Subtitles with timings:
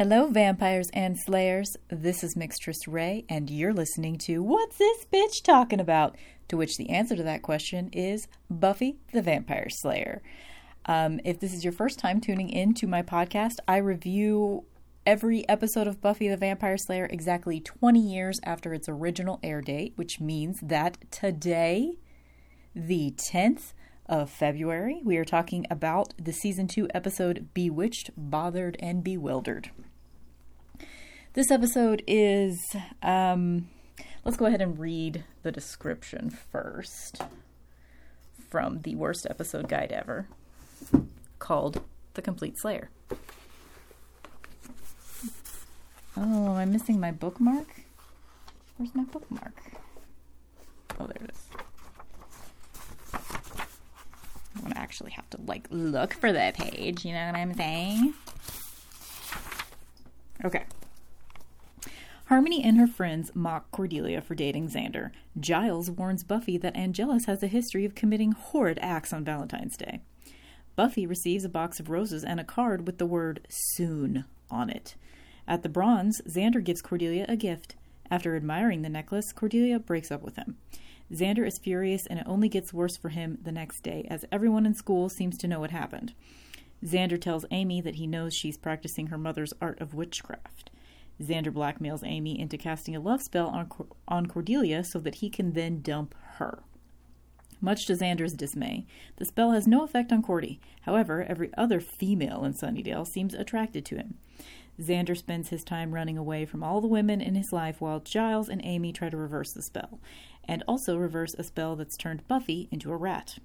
[0.00, 1.76] Hello, vampires and slayers.
[1.90, 6.16] This is Mixtress Ray, and you're listening to What's This Bitch Talking About?
[6.48, 10.22] To which the answer to that question is Buffy the Vampire Slayer.
[10.86, 14.64] Um, if this is your first time tuning in to my podcast, I review
[15.04, 19.92] every episode of Buffy the Vampire Slayer exactly 20 years after its original air date,
[19.96, 21.98] which means that today,
[22.74, 23.74] the 10th
[24.06, 29.70] of February, we are talking about the season 2 episode Bewitched, Bothered, and Bewildered.
[31.32, 32.74] This episode is.
[33.04, 33.68] Um,
[34.24, 37.22] let's go ahead and read the description first
[38.48, 40.26] from the worst episode guide ever
[41.38, 41.82] called
[42.14, 42.90] The Complete Slayer.
[46.16, 47.68] Oh, am I'm missing my bookmark?
[48.76, 49.54] Where's my bookmark?
[50.98, 51.46] Oh, there it is.
[54.56, 58.14] I'm gonna actually have to like look for that page, you know what I'm saying?
[60.44, 60.64] Okay.
[62.30, 65.10] Harmony and her friends mock Cordelia for dating Xander.
[65.40, 69.98] Giles warns Buffy that Angelus has a history of committing horrid acts on Valentine's Day.
[70.76, 74.94] Buffy receives a box of roses and a card with the word soon on it.
[75.48, 77.74] At the bronze, Xander gives Cordelia a gift.
[78.12, 80.56] After admiring the necklace, Cordelia breaks up with him.
[81.12, 84.66] Xander is furious and it only gets worse for him the next day, as everyone
[84.66, 86.14] in school seems to know what happened.
[86.84, 90.70] Xander tells Amy that he knows she's practicing her mother's art of witchcraft.
[91.20, 93.70] Xander blackmails Amy into casting a love spell on,
[94.08, 96.62] on Cordelia so that he can then dump her.
[97.60, 100.60] Much to Xander's dismay, the spell has no effect on Cordy.
[100.82, 104.14] However, every other female in Sunnydale seems attracted to him.
[104.80, 108.48] Xander spends his time running away from all the women in his life while Giles
[108.48, 110.00] and Amy try to reverse the spell,
[110.44, 113.38] and also reverse a spell that's turned Buffy into a rat.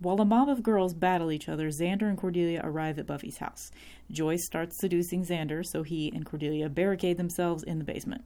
[0.00, 3.70] While a mob of girls battle each other, Xander and Cordelia arrive at Buffy's house.
[4.10, 8.24] Joyce starts seducing Xander, so he and Cordelia barricade themselves in the basement.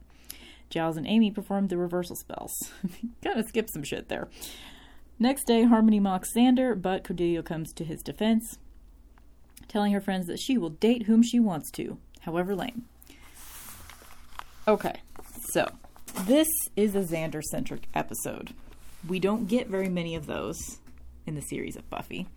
[0.69, 2.53] Giles and Amy perform the reversal spells.
[3.25, 4.29] of skip some shit there.
[5.19, 8.57] Next day, Harmony mocks Xander, but Cordelia comes to his defense,
[9.67, 12.85] telling her friends that she will date whom she wants to, however lame.
[14.65, 15.01] Okay,
[15.51, 15.69] so
[16.21, 16.47] this
[16.77, 18.53] is a Xander centric episode.
[19.05, 20.79] We don't get very many of those
[21.25, 22.27] in the series of Buffy.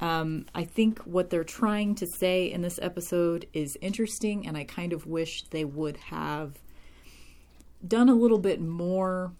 [0.00, 4.64] Um, I think what they're trying to say in this episode is interesting, and I
[4.64, 6.58] kind of wish they would have
[7.86, 9.32] done a little bit more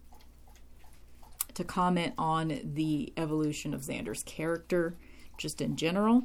[1.54, 4.96] to comment on the evolution of Xander's character,
[5.38, 6.24] just in general.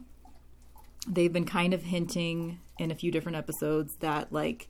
[1.08, 4.68] They've been kind of hinting in a few different episodes that, like,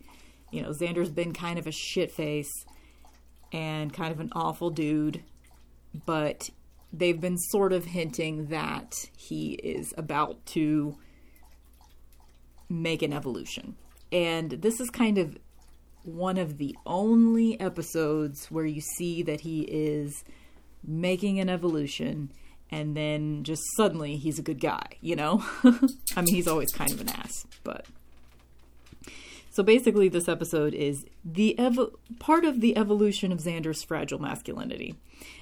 [0.51, 2.65] you know, Xander's been kind of a shit face
[3.51, 5.23] and kind of an awful dude,
[6.05, 6.49] but
[6.91, 10.97] they've been sort of hinting that he is about to
[12.69, 13.75] make an evolution.
[14.11, 15.37] And this is kind of
[16.03, 20.23] one of the only episodes where you see that he is
[20.85, 22.31] making an evolution
[22.71, 25.43] and then just suddenly he's a good guy, you know?
[26.15, 27.85] I mean, he's always kind of an ass, but
[29.55, 34.95] so basically, this episode is the ev- part of the evolution of Xander's fragile masculinity,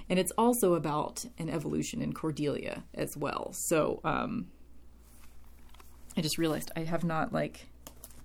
[0.07, 3.49] and it's also about an evolution in Cordelia as well.
[3.53, 4.51] So um,
[6.15, 7.65] I just realized I have not like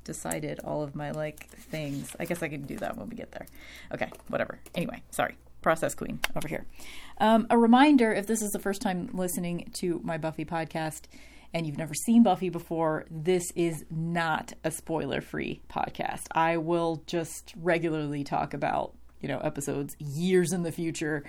[0.05, 2.15] decided all of my like things.
[2.21, 3.47] I guess I can do that when we get there.
[3.95, 4.59] Okay, whatever.
[4.75, 5.37] Anyway, sorry.
[5.63, 6.67] Process Queen over here.
[7.17, 11.05] Um, a reminder if this is the first time listening to my Buffy podcast,
[11.55, 16.27] and you've never seen Buffy before, this is not a spoiler free podcast.
[16.33, 21.25] I will just regularly talk about, you know, episodes years in the future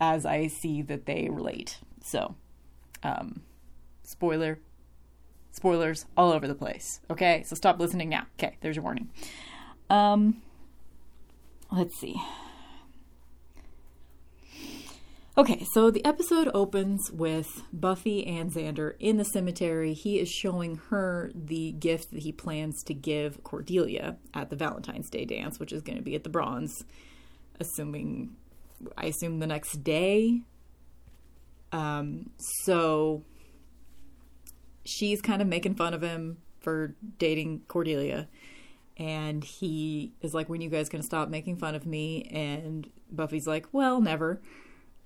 [0.00, 1.78] as I see that they relate.
[2.02, 2.34] So,
[3.02, 3.42] um,
[4.02, 4.58] spoiler,
[5.52, 7.00] spoilers all over the place.
[7.10, 8.26] Okay, so stop listening now.
[8.38, 9.10] Okay, there's your warning.
[9.90, 10.42] Um,
[11.70, 12.16] let's see.
[15.40, 19.94] Okay, so the episode opens with Buffy and Xander in the cemetery.
[19.94, 25.08] He is showing her the gift that he plans to give Cordelia at the Valentine's
[25.08, 26.84] Day dance, which is going to be at the Bronze,
[27.58, 28.36] assuming,
[28.98, 30.42] I assume the next day.
[31.72, 33.24] Um, so
[34.84, 38.28] she's kind of making fun of him for dating Cordelia.
[38.98, 42.24] And he is like, When you guys going to stop making fun of me?
[42.30, 44.42] And Buffy's like, Well, never.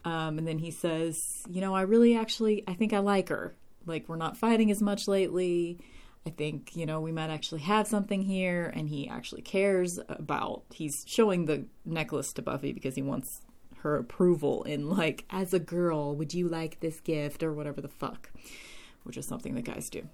[0.04, 3.54] Um, and then he says, You know, I really actually, I think I like her.
[3.86, 5.78] Like, we're not fighting as much lately.
[6.26, 8.72] I think, you know, we might actually have something here.
[8.74, 13.42] And he actually cares about, he's showing the necklace to Buffy because he wants
[13.78, 17.88] her approval in, like, as a girl, would you like this gift or whatever the
[17.88, 18.30] fuck,
[19.02, 20.08] which is something that guys do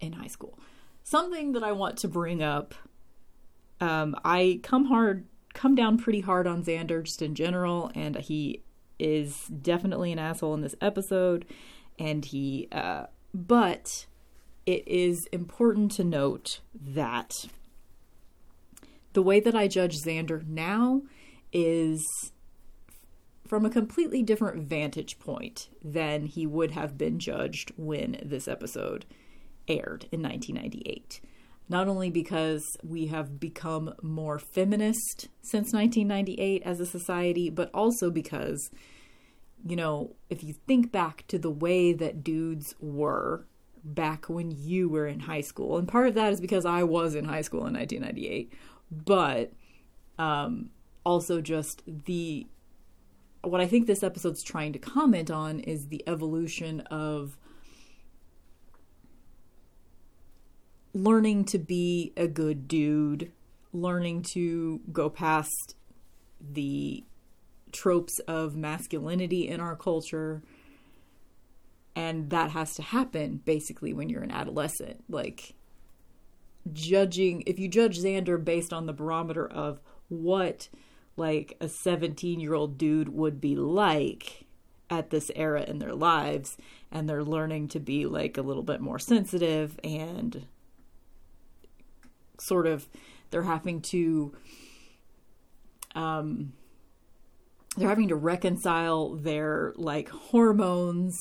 [0.00, 0.58] in high school.
[1.02, 2.74] something that I want to bring up.
[3.80, 8.62] Um, I come hard, come down pretty hard on Xander just in general, and he
[8.98, 11.46] is definitely an asshole in this episode.
[11.98, 14.06] And he, uh, but
[14.66, 17.46] it is important to note that
[19.12, 21.02] the way that I judge Xander now
[21.52, 22.32] is
[23.46, 29.04] from a completely different vantage point than he would have been judged when this episode
[29.68, 31.20] aired in 1998.
[31.68, 38.10] Not only because we have become more feminist since 1998 as a society, but also
[38.10, 38.70] because,
[39.66, 43.46] you know, if you think back to the way that dudes were
[43.82, 47.14] back when you were in high school, and part of that is because I was
[47.14, 48.52] in high school in 1998,
[48.90, 49.52] but
[50.18, 50.70] um,
[51.04, 52.46] also just the
[53.42, 57.36] what I think this episode's trying to comment on is the evolution of
[60.94, 63.30] learning to be a good dude,
[63.72, 65.74] learning to go past
[66.40, 67.04] the
[67.72, 70.42] tropes of masculinity in our culture.
[71.96, 75.04] And that has to happen basically when you're an adolescent.
[75.08, 75.54] Like,
[76.72, 80.68] judging, if you judge Xander based on the barometer of what
[81.16, 84.46] like a 17 year old dude would be like
[84.90, 86.56] at this era in their lives
[86.90, 90.46] and they're learning to be like a little bit more sensitive and
[92.40, 92.88] sort of
[93.30, 94.34] they're having to
[95.94, 96.52] um
[97.76, 101.16] they're having to reconcile their like hormones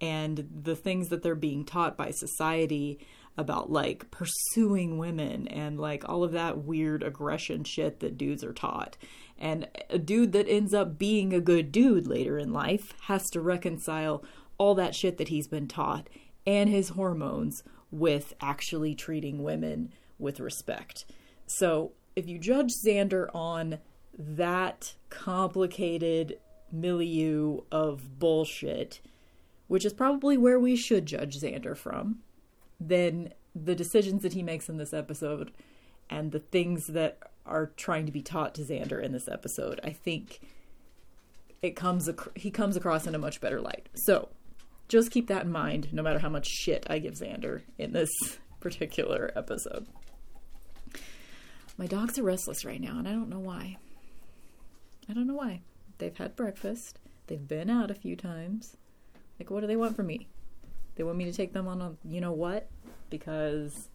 [0.00, 2.98] and the things that they're being taught by society
[3.36, 8.52] about like pursuing women and like all of that weird aggression shit that dudes are
[8.52, 8.96] taught.
[9.38, 13.40] And a dude that ends up being a good dude later in life has to
[13.40, 14.22] reconcile
[14.58, 16.08] all that shit that he's been taught
[16.46, 21.04] and his hormones with actually treating women with respect.
[21.46, 23.78] So if you judge Xander on
[24.16, 26.38] that complicated
[26.70, 29.00] milieu of bullshit,
[29.68, 32.20] which is probably where we should judge Xander from,
[32.80, 35.52] then the decisions that he makes in this episode
[36.08, 39.90] and the things that are trying to be taught to Xander in this episode, I
[39.90, 40.40] think
[41.60, 43.88] it comes ac- he comes across in a much better light.
[43.94, 44.28] So,
[44.88, 48.10] just keep that in mind no matter how much shit I give Xander in this
[48.60, 49.86] particular episode.
[51.78, 53.78] My dogs are restless right now and I don't know why.
[55.08, 55.62] I don't know why.
[55.98, 56.98] They've had breakfast.
[57.26, 58.76] They've been out a few times.
[59.38, 60.28] Like what do they want from me?
[60.96, 62.68] They want me to take them on a you know what?
[63.10, 63.88] Because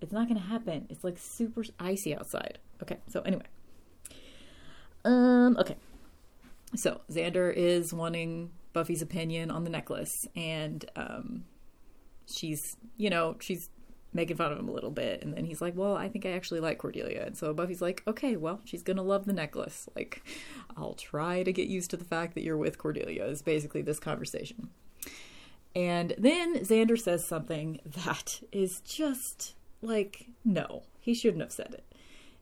[0.00, 0.86] it's not going to happen.
[0.88, 2.58] It's like super icy outside.
[2.82, 3.44] Okay, so anyway.
[5.04, 5.76] Um, okay.
[6.76, 11.44] So Xander is wanting Buffy's opinion on the necklace, and um,
[12.26, 13.70] she's, you know, she's
[14.18, 16.30] making fun of him a little bit, and then he's like, "Well, I think I
[16.30, 19.88] actually like Cordelia," and so Buffy's like, "Okay, well, she's gonna love the necklace.
[19.96, 20.22] Like,
[20.76, 24.00] I'll try to get used to the fact that you're with Cordelia." Is basically this
[24.00, 24.70] conversation.
[25.74, 31.84] And then Xander says something that is just like, no, he shouldn't have said it.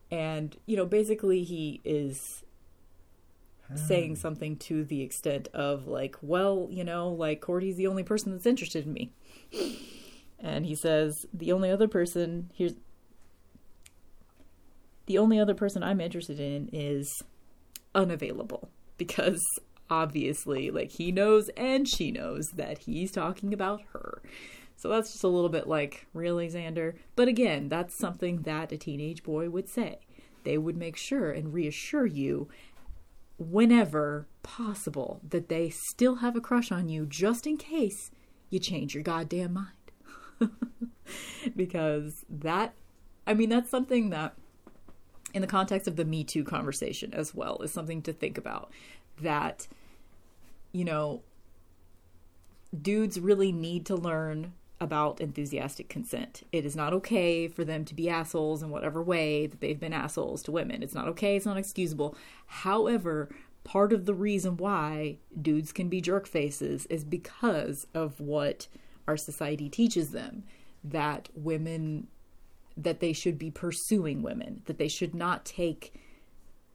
[0.09, 2.43] And, you know, basically he is
[3.75, 4.15] saying hmm.
[4.15, 8.45] something to the extent of, like, well, you know, like, Cordy's the only person that's
[8.45, 9.11] interested in me.
[10.39, 12.73] And he says, the only other person, here's,
[15.07, 17.23] the only other person I'm interested in is
[17.95, 19.41] unavailable because
[19.89, 24.21] obviously, like he knows and she knows that he's talking about her.
[24.75, 26.93] So that's just a little bit like, really, Xander?
[27.15, 29.99] But again, that's something that a teenage boy would say.
[30.43, 32.47] They would make sure and reassure you
[33.39, 38.11] whenever possible that they still have a crush on you just in case
[38.49, 39.76] you change your goddamn mind.
[41.55, 42.73] because that,
[43.25, 44.35] I mean, that's something that,
[45.33, 48.71] in the context of the Me Too conversation as well, is something to think about.
[49.21, 49.67] That
[50.71, 51.21] you know,
[52.79, 56.43] dudes really need to learn about enthusiastic consent.
[56.51, 59.93] It is not okay for them to be assholes in whatever way that they've been
[59.93, 60.83] assholes to women.
[60.83, 62.15] It's not okay, it's not excusable.
[62.45, 63.29] However,
[63.63, 68.67] part of the reason why dudes can be jerk faces is because of what
[69.07, 70.43] our society teaches them
[70.83, 72.07] that women
[72.77, 75.93] that they should be pursuing women, that they should not take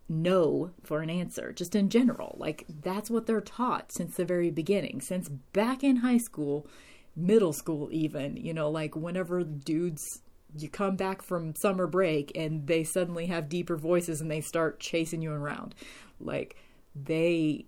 [0.09, 2.37] no for an answer, just in general.
[2.39, 6.67] Like, that's what they're taught since the very beginning, since back in high school,
[7.15, 8.37] middle school, even.
[8.37, 10.23] You know, like whenever dudes,
[10.59, 14.81] you come back from summer break and they suddenly have deeper voices and they start
[14.81, 15.75] chasing you around.
[16.21, 16.57] Like,
[16.95, 17.67] they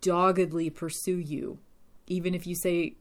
[0.00, 1.58] doggedly pursue you,
[2.06, 2.94] even if you say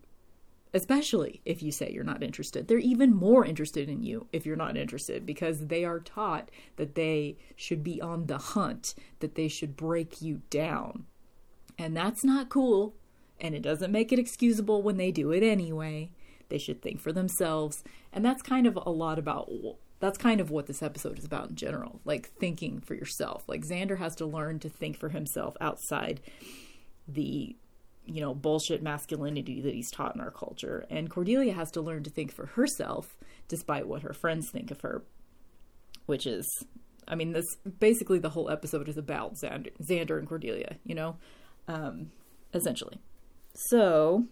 [0.74, 2.68] especially if you say you're not interested.
[2.68, 6.96] They're even more interested in you if you're not interested because they are taught that
[6.96, 11.06] they should be on the hunt, that they should break you down.
[11.78, 12.96] And that's not cool,
[13.40, 16.10] and it doesn't make it excusable when they do it anyway.
[16.50, 19.50] They should think for themselves, and that's kind of a lot about
[20.00, 23.44] that's kind of what this episode is about in general, like thinking for yourself.
[23.48, 26.22] Like Xander has to learn to think for himself outside
[27.08, 27.56] the
[28.08, 30.86] you know, bullshit masculinity that he's taught in our culture.
[30.90, 34.82] And Cordelia has to learn to think for herself, despite what her friends think of
[34.82, 35.04] her,
[36.06, 36.48] which is,
[37.08, 37.46] I mean, this
[37.80, 41.18] basically the whole episode is about Xander, Xander and Cordelia, you know,
[41.68, 42.12] um,
[42.54, 43.00] essentially.
[43.54, 44.26] So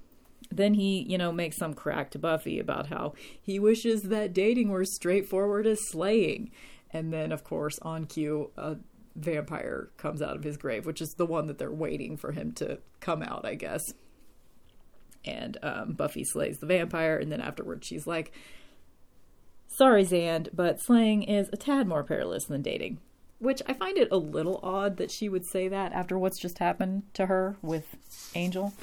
[0.52, 4.70] then he, you know, makes some crack to Buffy about how he wishes that dating
[4.70, 6.52] were straightforward as slaying.
[6.92, 8.76] And then, of course, on cue, uh,
[9.16, 12.52] vampire comes out of his grave, which is the one that they're waiting for him
[12.54, 13.94] to come out, I guess.
[15.24, 18.32] And um, Buffy slays the vampire, and then afterwards she's like,
[19.68, 23.00] Sorry, Xand, but slaying is a tad more perilous than dating.
[23.40, 26.60] Which I find it a little odd that she would say that after what's just
[26.60, 27.98] happened to her with
[28.36, 28.74] Angel.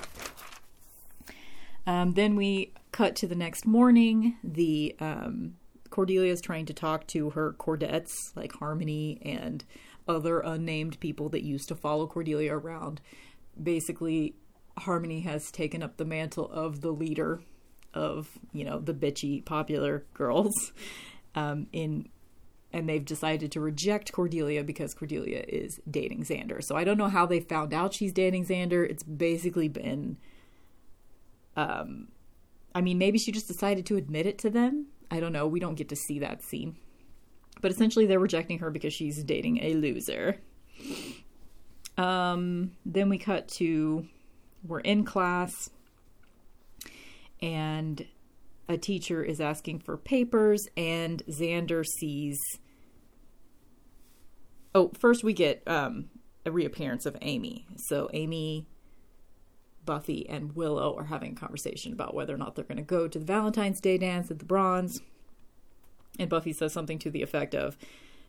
[1.87, 4.37] Um, then we cut to the next morning.
[4.45, 5.55] The um,
[5.89, 9.65] Cordelia is trying to talk to her Cordettes, like Harmony and
[10.09, 13.01] other unnamed people that used to follow Cordelia around.
[13.61, 14.35] Basically,
[14.79, 17.43] Harmony has taken up the mantle of the leader
[17.95, 20.73] of, you know, the bitchy popular girls.
[21.35, 22.11] Um, in
[22.73, 26.63] and they've decided to reject Cordelia because Cordelia is dating Xander.
[26.63, 28.89] So I don't know how they found out she's dating Xander.
[28.89, 30.17] It's basically been
[31.57, 32.09] um
[32.75, 34.87] I mean maybe she just decided to admit it to them.
[35.11, 35.47] I don't know.
[35.47, 36.77] We don't get to see that scene.
[37.63, 40.39] But essentially, they're rejecting her because she's dating a loser.
[41.97, 44.07] Um, then we cut to
[44.67, 45.71] we're in class,
[47.41, 48.07] and
[48.69, 52.39] a teacher is asking for papers, and Xander sees.
[54.75, 56.11] Oh, first we get um,
[56.47, 57.67] a reappearance of Amy.
[57.77, 58.67] So Amy,
[59.85, 63.07] Buffy, and Willow are having a conversation about whether or not they're going to go
[63.07, 65.01] to the Valentine's Day dance at the Bronze.
[66.19, 67.77] And Buffy says something to the effect of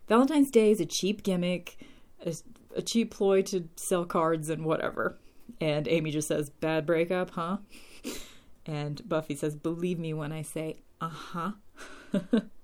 [0.08, 1.78] Valentine's Day is a cheap gimmick,
[2.24, 2.34] a,
[2.76, 5.18] a cheap ploy to sell cards and whatever.
[5.60, 7.58] And Amy just says, Bad breakup, huh?
[8.66, 11.50] And Buffy says, Believe me when I say, uh huh.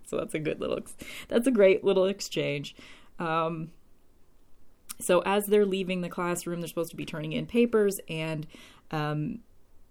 [0.06, 0.80] so that's a good little,
[1.28, 2.74] that's a great little exchange.
[3.18, 3.72] Um,
[4.98, 8.46] so as they're leaving the classroom, they're supposed to be turning in papers, and
[8.90, 9.40] um,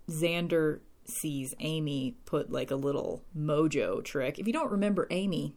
[0.09, 4.39] Xander sees Amy put like a little mojo trick.
[4.39, 5.55] If you don't remember Amy,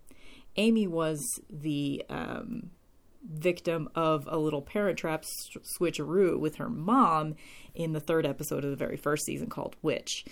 [0.56, 2.70] Amy was the um,
[3.22, 5.24] victim of a little parent trap
[5.78, 7.36] switcheroo with her mom
[7.74, 10.24] in the third episode of the very first season called Witch.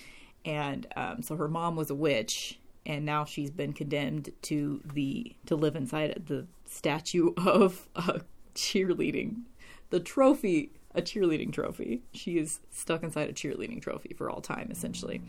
[0.44, 5.36] And um, so her mom was a witch, and now she's been condemned to the
[5.46, 8.22] to live inside the statue of a
[8.54, 9.42] cheerleading,
[9.90, 12.02] the trophy a cheerleading trophy.
[12.12, 15.22] She is stuck inside a cheerleading trophy for all time, essentially.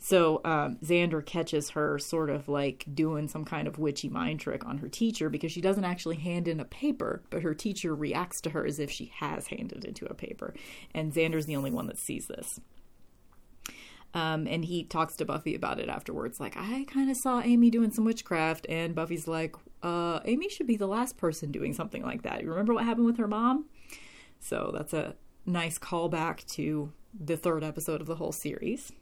[0.00, 4.64] So um, Xander catches her sort of like doing some kind of witchy mind trick
[4.64, 8.40] on her teacher because she doesn't actually hand in a paper, but her teacher reacts
[8.42, 10.54] to her as if she has handed into a paper.
[10.94, 12.60] And Xander's the only one that sees this.
[14.14, 17.68] Um, and he talks to Buffy about it afterwards, like, I kind of saw Amy
[17.68, 18.66] doing some witchcraft.
[18.68, 22.42] And Buffy's like, uh, Amy should be the last person doing something like that.
[22.42, 23.66] You remember what happened with her mom?
[24.40, 25.14] So that's a
[25.46, 28.92] nice callback to the third episode of the whole series.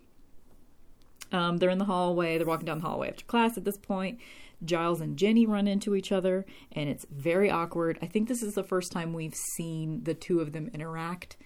[1.33, 2.39] Um, they're in the hallway.
[2.39, 4.19] They're walking down the hallway after class at this point.
[4.65, 7.99] Giles and Jenny run into each other, and it's very awkward.
[8.01, 11.37] I think this is the first time we've seen the two of them interact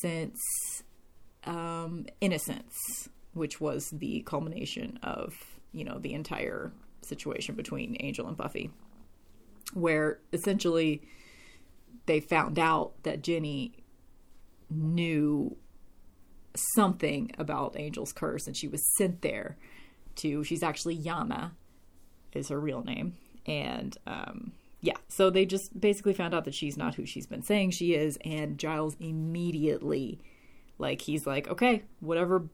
[0.00, 0.38] since
[1.44, 5.34] um, Innocence, which was the culmination of
[5.72, 6.72] you know the entire
[7.02, 8.70] situation between Angel and Buffy,
[9.74, 11.02] where essentially
[12.10, 13.72] they found out that Jenny
[14.68, 15.56] knew
[16.74, 19.56] something about Angel's curse and she was sent there
[20.16, 21.52] to she's actually Yana
[22.32, 23.14] is her real name.
[23.46, 27.44] And um yeah so they just basically found out that she's not who she's been
[27.44, 28.18] saying she is.
[28.24, 30.20] And Giles immediately
[30.78, 32.48] like he's like okay whatever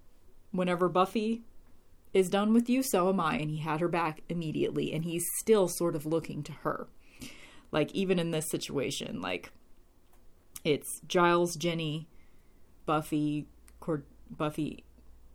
[0.50, 1.44] whenever Buffy
[2.12, 3.36] is done with you so am I.
[3.36, 4.92] And he had her back immediately.
[4.92, 6.88] And he's still sort of looking to her
[7.72, 9.52] like even in this situation, like
[10.64, 12.08] it's Giles, Jenny,
[12.86, 13.46] Buffy,
[13.80, 14.84] Cord- Buffy,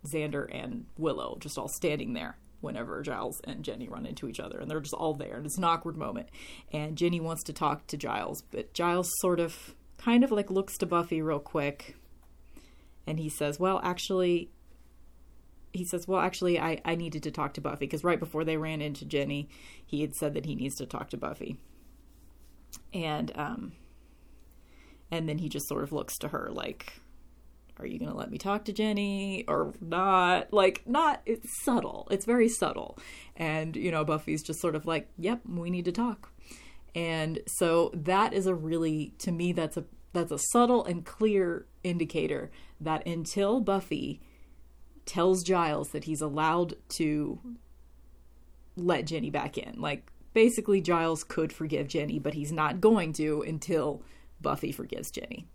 [0.06, 4.58] Xander, and Willow just all standing there whenever Giles and Jenny run into each other,
[4.58, 6.28] and they're just all there, and it's an awkward moment.
[6.72, 10.78] And Jenny wants to talk to Giles, but Giles sort of, kind of like looks
[10.78, 11.96] to Buffy real quick,
[13.06, 14.50] and he says, "Well, actually,
[15.72, 18.56] he says, Well, actually, I, I needed to talk to Buffy because right before they
[18.56, 19.48] ran into Jenny,
[19.84, 21.56] he had said that he needs to talk to Buffy.
[22.92, 23.72] And, um,
[25.10, 27.00] and then he just sort of looks to her like,
[27.78, 30.52] Are you going to let me talk to Jenny or not?
[30.52, 32.08] Like, not, it's subtle.
[32.10, 32.98] It's very subtle.
[33.36, 36.30] And, you know, Buffy's just sort of like, Yep, we need to talk.
[36.94, 41.66] And so that is a really, to me, that's a, that's a subtle and clear
[41.82, 42.50] indicator
[42.80, 44.20] that until Buffy
[45.06, 47.38] tells Giles that he's allowed to
[48.76, 49.80] let Jenny back in.
[49.80, 54.02] Like, basically, Giles could forgive Jenny, but he's not going to until
[54.40, 55.46] Buffy forgives Jenny.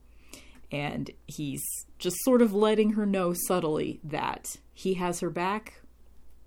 [0.71, 1.63] And he's
[1.97, 5.81] just sort of letting her know subtly that he has her back.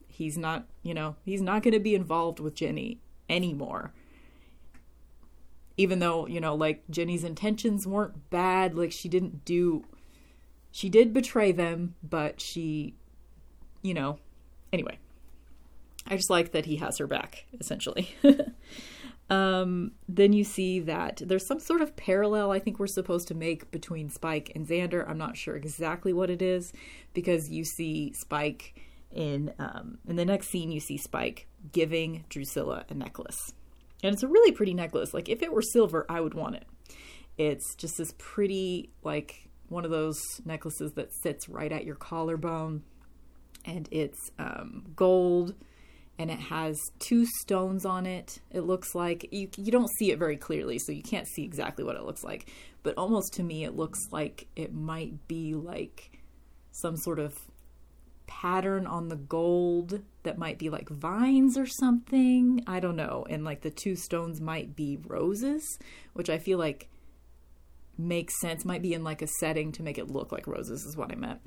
[0.09, 3.93] He's not, you know, he's not going to be involved with Jenny anymore.
[5.77, 9.85] Even though, you know, like Jenny's intentions weren't bad, like she didn't do
[10.73, 12.95] she did betray them, but she,
[13.83, 14.19] you know,
[14.73, 14.99] anyway.
[16.07, 18.15] I just like that he has her back, essentially.
[19.31, 23.35] um, then you see that there's some sort of parallel I think we're supposed to
[23.35, 25.09] make between Spike and Xander.
[25.09, 26.73] I'm not sure exactly what it is
[27.15, 28.81] because you see Spike
[29.13, 30.71] in um, in the next scene.
[30.71, 33.53] You see Spike giving Drusilla a necklace,
[34.03, 35.13] and it's a really pretty necklace.
[35.15, 36.67] Like if it were silver, I would want it.
[37.37, 42.83] It's just this pretty like one of those necklaces that sits right at your collarbone,
[43.65, 45.55] and it's um, gold,
[46.21, 48.41] and it has two stones on it.
[48.51, 51.83] It looks like you you don't see it very clearly, so you can't see exactly
[51.83, 52.51] what it looks like.
[52.83, 56.21] But almost to me, it looks like it might be like
[56.73, 57.39] some sort of
[58.27, 62.63] pattern on the gold that might be like vines or something.
[62.67, 63.25] I don't know.
[63.31, 65.79] And like the two stones might be roses,
[66.13, 66.91] which I feel like
[67.97, 70.99] makes sense, might be in like a setting to make it look like roses, is
[70.99, 71.41] what I meant.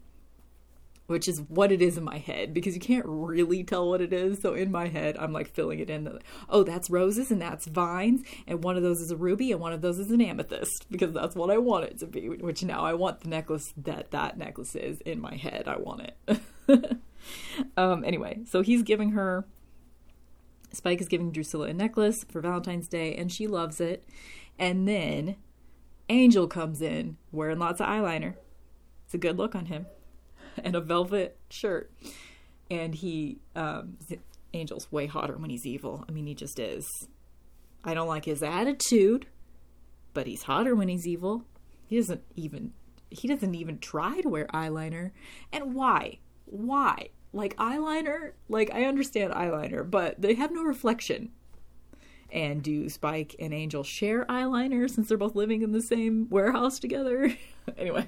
[1.14, 4.12] Which is what it is in my head because you can't really tell what it
[4.12, 4.42] is.
[4.42, 6.18] So in my head, I'm like filling it in.
[6.50, 9.74] Oh, that's roses and that's vines, and one of those is a ruby and one
[9.74, 12.30] of those is an amethyst because that's what I want it to be.
[12.30, 15.68] Which now I want the necklace that that necklace is in my head.
[15.68, 17.00] I want it.
[17.78, 19.46] um, anyway, so he's giving her.
[20.72, 24.04] Spike is giving Drusilla a necklace for Valentine's Day, and she loves it.
[24.58, 25.36] And then
[26.10, 28.34] Angel comes in wearing lots of eyeliner.
[29.06, 29.86] It's a good look on him.
[30.64, 31.92] And a velvet shirt.
[32.70, 33.98] And he, um,
[34.54, 36.06] Angel's way hotter when he's evil.
[36.08, 36.88] I mean, he just is.
[37.84, 39.28] I don't like his attitude,
[40.14, 41.46] but he's hotter when he's evil.
[41.88, 42.74] He doesn't even
[43.10, 45.12] he doesn't even try to wear eyeliner.
[45.52, 46.20] And why?
[46.46, 47.10] Why?
[47.32, 48.32] Like eyeliner?
[48.50, 51.32] Like I understand eyeliner, but they have no reflection.
[52.32, 56.80] And do Spike and Angel share eyeliner since they're both living in the same warehouse
[56.80, 57.36] together?
[57.78, 58.08] anyway,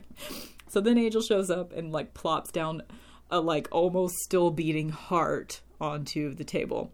[0.67, 2.83] so then Angel shows up and like plops down
[3.29, 6.91] a like almost still beating heart onto the table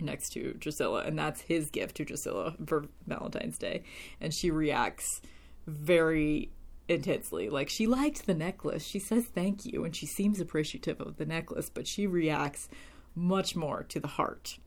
[0.00, 3.82] next to Drusilla, and that's his gift to Drusilla for Valentine's Day.
[4.20, 5.22] And she reacts
[5.66, 6.50] very
[6.88, 7.48] intensely.
[7.48, 8.84] Like she liked the necklace.
[8.86, 12.68] She says thank you and she seems appreciative of the necklace, but she reacts
[13.14, 14.58] much more to the heart.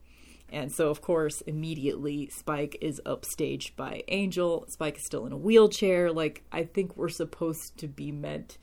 [0.51, 4.65] And so, of course, immediately Spike is upstaged by Angel.
[4.69, 6.11] Spike is still in a wheelchair.
[6.11, 8.57] Like, I think we're supposed to be meant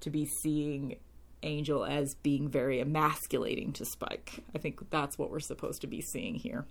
[0.00, 0.96] to be seeing
[1.42, 4.44] Angel as being very emasculating to Spike.
[4.54, 6.66] I think that's what we're supposed to be seeing here.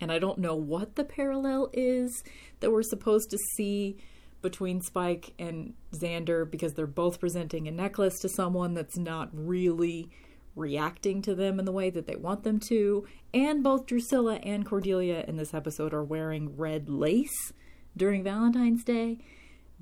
[0.00, 2.24] And I don't know what the parallel is
[2.60, 3.98] that we're supposed to see
[4.40, 10.10] between Spike and Xander because they're both presenting a necklace to someone that's not really
[10.54, 13.06] reacting to them in the way that they want them to.
[13.32, 17.52] And both Drusilla and Cordelia in this episode are wearing red lace
[17.96, 19.18] during Valentine's Day,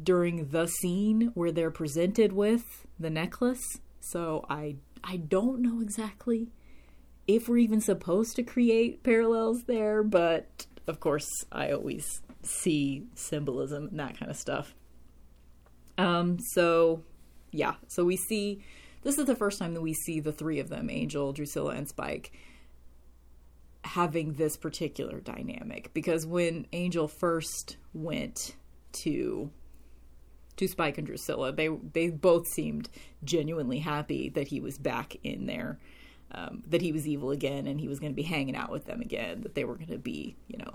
[0.02, 3.78] during the scene where they're presented with the necklace.
[4.00, 6.48] So I I don't know exactly
[7.26, 13.88] if we're even supposed to create parallels there, but of course I always see symbolism
[13.88, 14.74] and that kind of stuff.
[15.98, 17.02] Um so
[17.52, 18.62] yeah, so we see
[19.02, 21.88] this is the first time that we see the three of them, Angel, Drusilla, and
[21.88, 22.32] Spike,
[23.82, 25.92] having this particular dynamic.
[25.94, 28.56] Because when Angel first went
[29.04, 29.50] to
[30.56, 32.90] to Spike and Drusilla, they they both seemed
[33.24, 35.78] genuinely happy that he was back in there,
[36.32, 38.84] um, that he was evil again, and he was going to be hanging out with
[38.84, 39.40] them again.
[39.40, 40.74] That they were going to be, you know,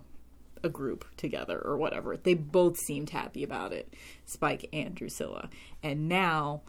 [0.64, 2.18] a group together or whatever.
[2.18, 3.94] They both seemed happy about it,
[4.26, 5.50] Spike and Drusilla.
[5.84, 6.64] And now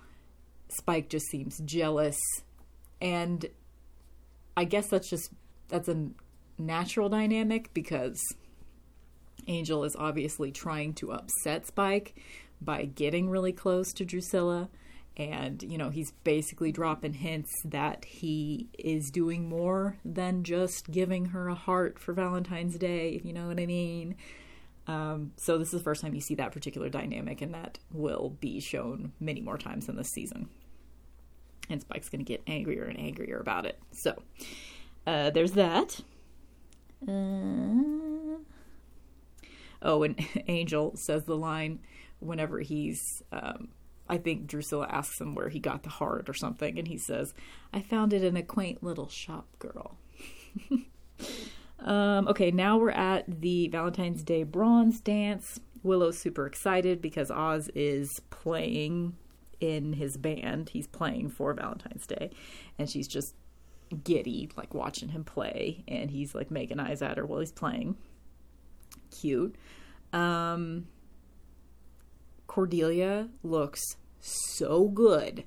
[0.68, 2.18] Spike just seems jealous.
[3.00, 3.46] And
[4.57, 5.31] I guess that's just
[5.68, 6.09] that's a
[6.59, 8.20] natural dynamic because
[9.46, 12.16] Angel is obviously trying to upset Spike
[12.61, 14.70] by getting really close to Drusilla
[15.16, 21.26] And, you know, he's basically dropping hints that he is doing more than just giving
[21.26, 24.16] her a heart for Valentine's Day, if you know what I mean.
[24.87, 28.37] Um, so this is the first time you see that particular dynamic, and that will
[28.40, 30.48] be shown many more times in this season.
[31.68, 33.79] And Spike's going to get angrier and angrier about it.
[33.92, 34.22] So
[35.07, 36.00] uh, there's that.
[37.07, 38.38] Uh...
[39.83, 41.81] Oh, and Angel says the line
[42.18, 43.68] whenever he's um,
[44.09, 47.35] I think Drusilla asks him where he got the heart or something, and he says,
[47.72, 49.96] I found it in a quaint little shop girl.
[51.81, 55.61] um, okay, now we're at the Valentine's Day bronze dance.
[55.83, 59.16] Willow's super excited because Oz is playing
[59.61, 60.71] in his band.
[60.71, 62.31] He's playing for Valentine's Day,
[62.79, 63.35] and she's just
[64.05, 67.97] giddy, like watching him play, and he's like making eyes at her while he's playing.
[69.21, 69.57] Cute.
[70.12, 70.88] Um,
[72.47, 73.83] Cordelia looks
[74.21, 75.45] so good.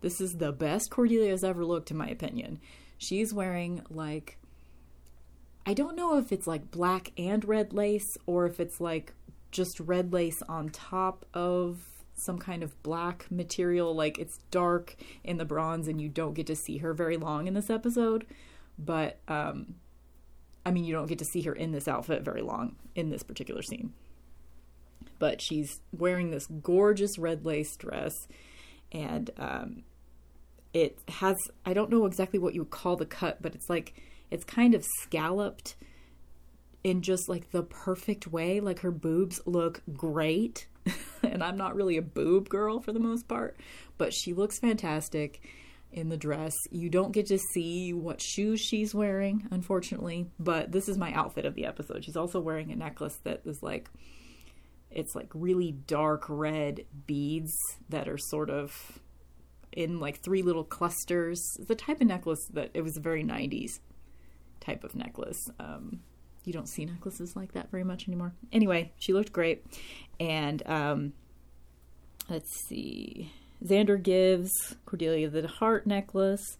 [0.00, 2.60] This is the best Cordelia's ever looked, in my opinion.
[2.96, 4.38] She's wearing like,
[5.66, 9.12] I don't know if it's like black and red lace or if it's like
[9.50, 11.80] just red lace on top of
[12.24, 13.94] some kind of black material.
[13.94, 17.46] Like it's dark in the bronze and you don't get to see her very long
[17.46, 18.26] in this episode.
[18.78, 19.74] But, um,
[20.64, 23.22] I mean, you don't get to see her in this outfit very long in this
[23.22, 23.92] particular scene
[25.18, 28.14] but she's wearing this gorgeous red lace dress
[28.92, 29.82] and um,
[30.72, 33.94] it has i don't know exactly what you would call the cut but it's like
[34.30, 35.76] it's kind of scalloped
[36.84, 40.66] in just like the perfect way like her boobs look great
[41.22, 43.58] and i'm not really a boob girl for the most part
[43.96, 45.40] but she looks fantastic
[45.90, 50.88] in the dress you don't get to see what shoes she's wearing unfortunately but this
[50.88, 53.90] is my outfit of the episode she's also wearing a necklace that is like
[54.90, 57.52] it's like really dark red beads
[57.88, 59.00] that are sort of
[59.72, 61.40] in like three little clusters.
[61.58, 63.80] the type of necklace that it was a very 90s
[64.60, 65.48] type of necklace.
[65.60, 66.00] Um,
[66.48, 68.32] you don't see necklaces like that very much anymore.
[68.50, 69.64] Anyway, she looked great.
[70.18, 71.12] And um,
[72.28, 73.30] let's see.
[73.62, 74.50] Xander gives
[74.86, 76.56] Cordelia the heart necklace,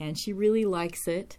[0.00, 1.38] and she really likes it,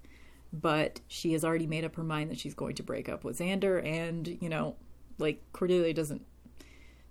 [0.53, 3.37] but she has already made up her mind that she's going to break up with
[3.37, 3.85] Xander.
[3.85, 4.77] And, you know,
[5.17, 6.25] like Cordelia doesn't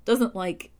[0.06, 0.70] doesn't like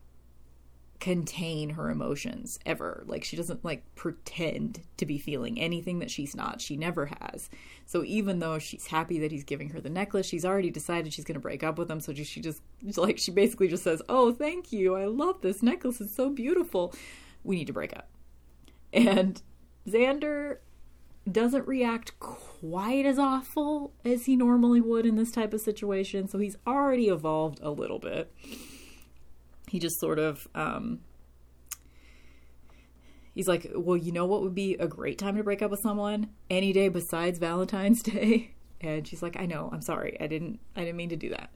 [1.01, 3.05] contain her emotions ever.
[3.07, 6.61] Like she doesn't like pretend to be feeling anything that she's not.
[6.61, 7.49] She never has.
[7.87, 11.25] So even though she's happy that he's giving her the necklace, she's already decided she's
[11.25, 12.01] going to break up with him.
[12.01, 12.63] So she just
[12.97, 14.97] like she basically just says, "Oh, thank you.
[14.97, 16.01] I love this necklace.
[16.01, 16.93] It's so beautiful.
[17.45, 18.09] We need to break up."
[18.93, 19.41] And
[19.87, 20.59] Xander
[21.31, 26.27] doesn't react quite as awful as he normally would in this type of situation.
[26.27, 28.33] So he's already evolved a little bit
[29.69, 31.01] he just sort of um,
[33.35, 35.81] he's like, "Well, you know what would be a great time to break up with
[35.81, 36.31] someone?
[36.51, 39.71] Any day besides Valentine's Day." And she's like, "I know.
[39.73, 40.17] I'm sorry.
[40.21, 40.61] I didn't.
[40.77, 41.51] I didn't mean to do that."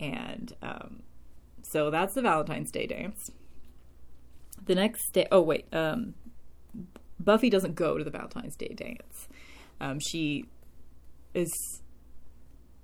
[0.00, 1.02] And um,
[1.62, 3.30] so that's the Valentine's Day dance.
[4.64, 6.14] The next day, oh wait, um,
[7.18, 9.28] Buffy doesn't go to the Valentine's Day dance.
[9.80, 10.46] Um, she
[11.34, 11.50] is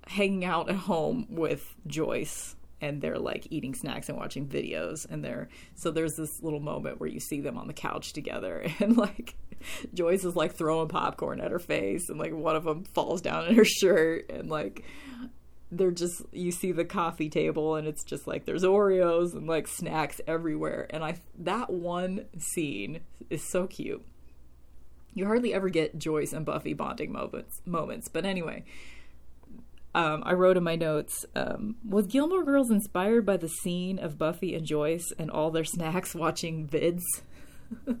[0.07, 5.23] hanging out at home with Joyce and they're like eating snacks and watching videos and
[5.23, 8.97] they're so there's this little moment where you see them on the couch together and
[8.97, 9.35] like
[9.93, 13.47] Joyce is like throwing popcorn at her face and like one of them falls down
[13.47, 14.83] in her shirt and like
[15.71, 19.67] they're just you see the coffee table and it's just like there's Oreos and like
[19.67, 24.03] snacks everywhere and I that one scene is so cute.
[25.13, 28.63] You hardly ever get Joyce and Buffy bonding moments moments, but anyway,
[29.95, 34.17] um, I wrote in my notes, um, was Gilmore Girls inspired by the scene of
[34.17, 37.03] Buffy and Joyce and all their snacks watching vids?
[37.85, 37.99] Because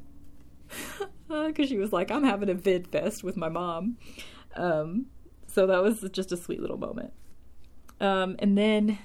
[1.29, 3.97] uh, she was like, I'm having a vid fest with my mom.
[4.55, 5.07] Um,
[5.47, 7.11] so that was just a sweet little moment.
[7.99, 8.99] Um, and then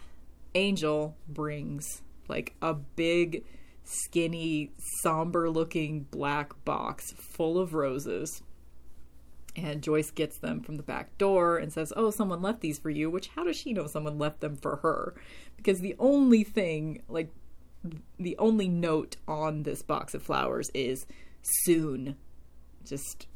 [0.54, 3.44] Angel brings like a big,
[3.84, 8.42] skinny, somber looking black box full of roses
[9.56, 12.90] and Joyce gets them from the back door and says, Oh, someone left these for
[12.90, 13.10] you.
[13.10, 15.14] Which, how does she know someone left them for her?
[15.56, 17.32] Because the only thing, like,
[18.18, 21.06] the only note on this box of flowers is
[21.42, 22.16] soon.
[22.84, 23.26] Just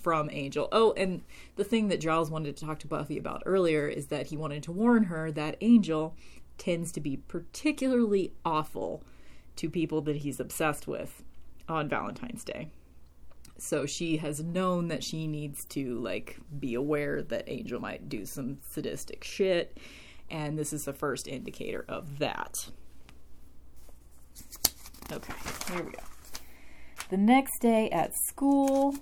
[0.00, 0.68] from Angel.
[0.72, 1.22] Oh, and
[1.56, 4.62] the thing that Giles wanted to talk to Buffy about earlier is that he wanted
[4.64, 6.14] to warn her that Angel
[6.58, 9.02] tends to be particularly awful
[9.56, 11.22] to people that he's obsessed with
[11.68, 12.70] on Valentine's Day
[13.58, 18.24] so she has known that she needs to like be aware that Angel might do
[18.24, 19.78] some sadistic shit,
[20.30, 22.70] and this is the first indicator of that.
[25.12, 25.34] Okay,
[25.72, 26.02] here we go.
[27.08, 28.96] The next day at school,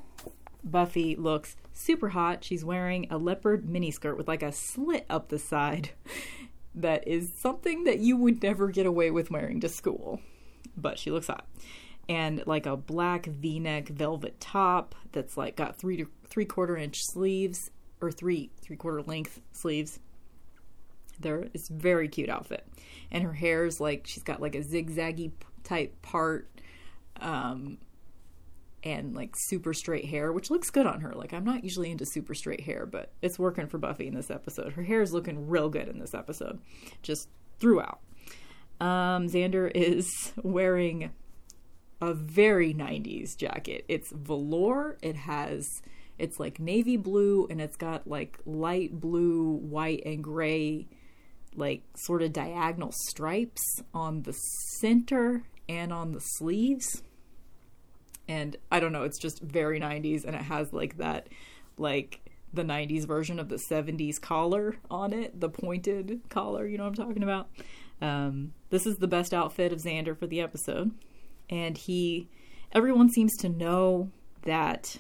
[0.63, 2.45] Buffy looks super hot.
[2.45, 5.91] She's wearing a leopard miniskirt with like a slit up the side.
[6.77, 10.21] That is something that you would never get away with wearing to school.
[10.77, 11.47] But she looks hot.
[12.09, 16.99] And like a black v-neck velvet top that's like got three to three quarter inch
[17.01, 19.99] sleeves or three three quarter length sleeves.
[21.21, 22.67] There, it's very cute outfit,
[23.11, 25.31] and her hair's like she's got like a zigzaggy
[25.63, 26.49] type part,
[27.21, 27.79] um,
[28.83, 31.13] and like super straight hair, which looks good on her.
[31.13, 34.31] Like I'm not usually into super straight hair, but it's working for Buffy in this
[34.31, 34.73] episode.
[34.73, 36.61] Her hair is looking real good in this episode,
[37.03, 37.29] just
[37.61, 38.01] throughout.
[38.81, 41.13] Um, Xander is wearing
[42.01, 43.85] a very 90s jacket.
[43.89, 44.99] It's velour.
[45.03, 45.69] It has
[46.17, 50.87] it's like navy blue and it's got like light blue, white and gray
[51.57, 57.03] like sort of diagonal stripes on the center and on the sleeves
[58.27, 61.29] and I don't know, it's just very 90s and it has like that
[61.77, 62.21] like
[62.53, 66.99] the 90s version of the 70s collar on it, the pointed collar, you know what
[66.99, 67.49] I'm talking about?
[68.01, 70.93] Um, this is the best outfit of Xander for the episode.
[71.51, 72.29] And he,
[72.73, 74.11] everyone seems to know
[74.43, 74.99] that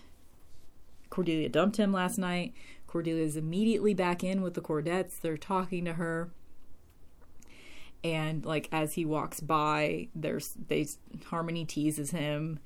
[1.11, 2.55] Cordelia dumped him last night.
[2.87, 5.19] Cordelia is immediately back in with the Cordettes.
[5.19, 6.31] They're talking to her.
[8.03, 10.87] And like as he walks by, there's they
[11.27, 12.61] Harmony teases him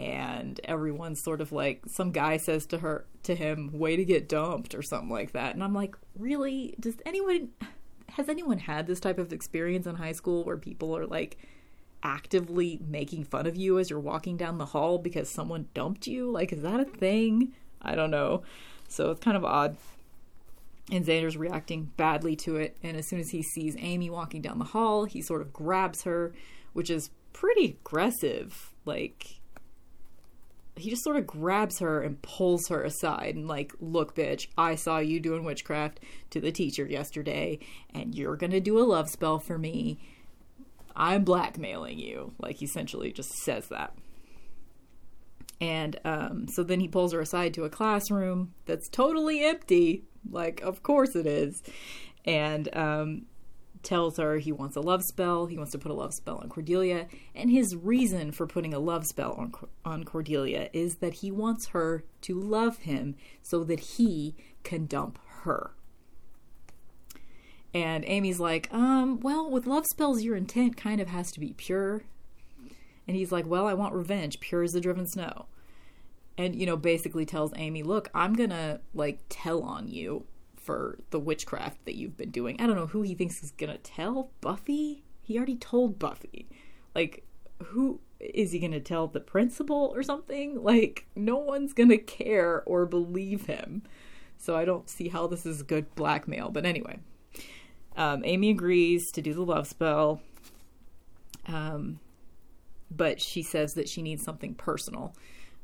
[0.00, 4.28] and everyone's sort of like some guy says to her to him way to get
[4.28, 7.50] dumped or something like that and i'm like really does anyone
[8.08, 11.36] has anyone had this type of experience in high school where people are like
[12.02, 16.30] actively making fun of you as you're walking down the hall because someone dumped you?
[16.30, 17.52] Like is that a thing?
[17.82, 18.42] I don't know.
[18.88, 19.76] So it's kind of odd.
[20.90, 22.76] And Xander's reacting badly to it.
[22.82, 26.02] And as soon as he sees Amy walking down the hall, he sort of grabs
[26.02, 26.32] her,
[26.72, 28.74] which is pretty aggressive.
[28.84, 29.40] Like,
[30.80, 34.74] he just sort of grabs her and pulls her aside and like look bitch i
[34.74, 37.58] saw you doing witchcraft to the teacher yesterday
[37.92, 39.98] and you're gonna do a love spell for me
[40.96, 43.94] i'm blackmailing you like he essentially just says that
[45.62, 50.60] and um, so then he pulls her aside to a classroom that's totally empty like
[50.62, 51.62] of course it is
[52.24, 53.26] and um,
[53.82, 55.46] tells her he wants a love spell.
[55.46, 57.06] He wants to put a love spell on Cordelia.
[57.34, 59.52] And his reason for putting a love spell on,
[59.84, 65.18] on Cordelia is that he wants her to love him so that he can dump
[65.42, 65.72] her.
[67.72, 71.54] And Amy's like, um, well, with love spells, your intent kind of has to be
[71.56, 72.02] pure.
[73.06, 75.46] And he's like, well, I want revenge, pure as the driven snow.
[76.36, 80.24] And, you know, basically tells Amy, look, I'm gonna, like, tell on you
[80.56, 82.60] for the witchcraft that you've been doing.
[82.60, 85.04] I don't know who he thinks is gonna tell Buffy.
[85.22, 86.48] He already told Buffy.
[86.94, 87.24] Like,
[87.62, 90.62] who is he gonna tell the principal or something?
[90.62, 93.82] Like, no one's gonna care or believe him.
[94.36, 96.50] So I don't see how this is good blackmail.
[96.50, 97.00] But anyway,
[97.96, 100.20] um, Amy agrees to do the love spell.
[101.46, 102.00] Um,
[102.90, 105.14] but she says that she needs something personal,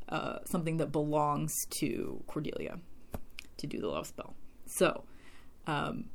[0.08, 2.78] uh, something that belongs to Cordelia
[3.58, 4.34] to do the love spell.
[4.66, 5.04] So,
[5.66, 6.06] um,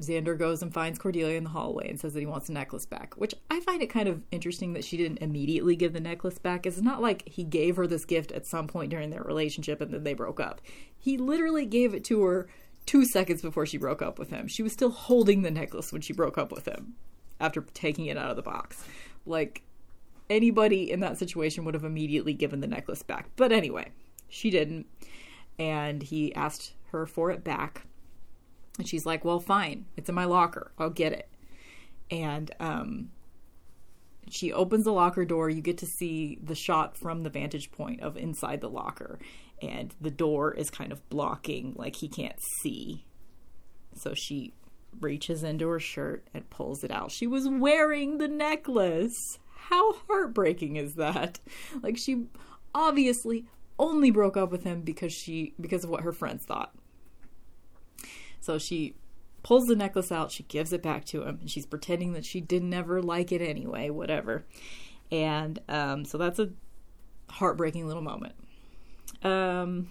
[0.00, 2.84] Xander goes and finds Cordelia in the hallway and says that he wants the necklace
[2.84, 6.38] back, which I find it kind of interesting that she didn't immediately give the necklace
[6.38, 6.66] back.
[6.66, 9.92] It's not like he gave her this gift at some point during their relationship and
[9.92, 10.60] then they broke up.
[10.98, 12.46] He literally gave it to her
[12.86, 14.48] two seconds before she broke up with him.
[14.48, 16.94] She was still holding the necklace when she broke up with him
[17.40, 18.84] after taking it out of the box.
[19.26, 19.62] Like,
[20.30, 23.28] anybody in that situation would have immediately given the necklace back.
[23.36, 23.90] But anyway,
[24.28, 24.86] she didn't.
[25.58, 27.86] And he asked her for it back.
[28.78, 29.86] And she's like, Well, fine.
[29.96, 30.72] It's in my locker.
[30.78, 31.28] I'll get it.
[32.10, 33.10] And um,
[34.28, 35.48] she opens the locker door.
[35.50, 39.18] You get to see the shot from the vantage point of inside the locker.
[39.62, 43.06] And the door is kind of blocking, like he can't see.
[43.94, 44.52] So she
[45.00, 47.10] reaches into her shirt and pulls it out.
[47.10, 49.38] She was wearing the necklace.
[49.54, 51.40] How heartbreaking is that?
[51.82, 52.26] Like she
[52.74, 53.46] obviously
[53.78, 56.74] only broke up with him because she because of what her friends thought.
[58.40, 58.94] So she
[59.42, 62.40] pulls the necklace out, she gives it back to him, and she's pretending that she
[62.40, 64.44] didn't ever like it anyway, whatever.
[65.10, 66.50] And um, so that's a
[67.30, 68.34] heartbreaking little moment.
[69.22, 69.90] Um,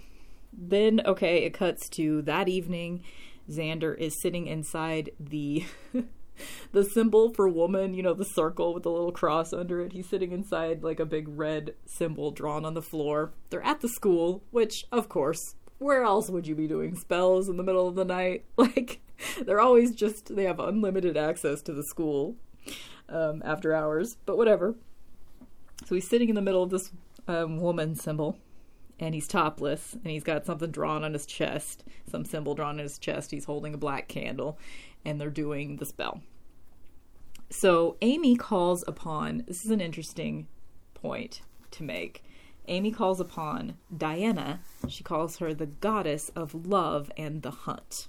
[0.54, 3.04] then, okay, it cuts to that evening.
[3.50, 5.66] Xander is sitting inside the
[6.72, 9.94] the symbol for woman, you know, the circle with the little cross under it.
[9.94, 13.34] He's sitting inside like a big red symbol drawn on the floor.
[13.50, 17.58] They're at the school, which, of course, where else would you be doing spells in
[17.58, 18.46] the middle of the night?
[18.58, 19.00] Like,
[19.46, 22.36] they're always just, they have unlimited access to the school
[23.08, 24.76] um, after hours, but whatever.
[25.86, 26.92] So he's sitting in the middle of this
[27.28, 28.38] um, woman symbol,
[29.00, 32.80] and he's topless, and he's got something drawn on his chest, some symbol drawn on
[32.80, 33.32] his chest.
[33.32, 34.58] He's holding a black candle,
[35.04, 36.22] and they're doing the spell.
[37.50, 40.48] So Amy calls upon, this is an interesting
[40.94, 42.24] point to make.
[42.68, 44.62] Amy calls upon Diana.
[44.88, 48.08] She calls her the goddess of love and the hunt.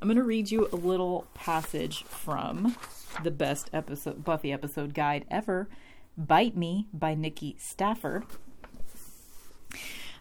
[0.00, 2.74] I'm going to read you a little passage from
[3.22, 5.68] the best episode Buffy episode guide ever,
[6.16, 8.24] Bite Me by Nikki Stafford.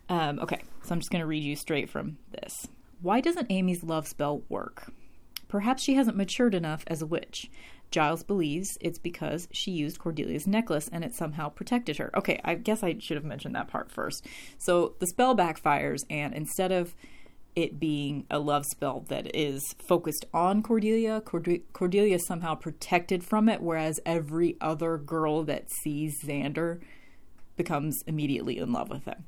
[0.09, 2.67] Um, okay, so I'm just going to read you straight from this.
[3.01, 4.91] Why doesn't Amy's love spell work?
[5.47, 7.49] Perhaps she hasn't matured enough as a witch.
[7.91, 12.11] Giles believes it's because she used Cordelia's necklace and it somehow protected her.
[12.15, 14.27] Okay, I guess I should have mentioned that part first.
[14.57, 16.95] So the spell backfires, and instead of
[17.55, 23.49] it being a love spell that is focused on Cordelia, Cordelia is somehow protected from
[23.49, 26.79] it, whereas every other girl that sees Xander
[27.57, 29.25] becomes immediately in love with him.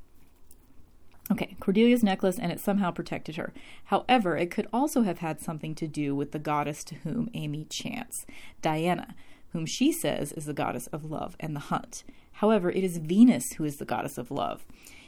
[1.32, 3.54] Okay, Cordelia's necklace, and it somehow protected her.
[3.86, 7.66] However, it could also have had something to do with the goddess to whom Amy
[7.70, 8.26] chants,
[8.62, 9.16] Diana,
[9.54, 12.04] whom she says is the goddess of love and the hunt.
[12.34, 14.66] However, it is Venus who is the goddess of love.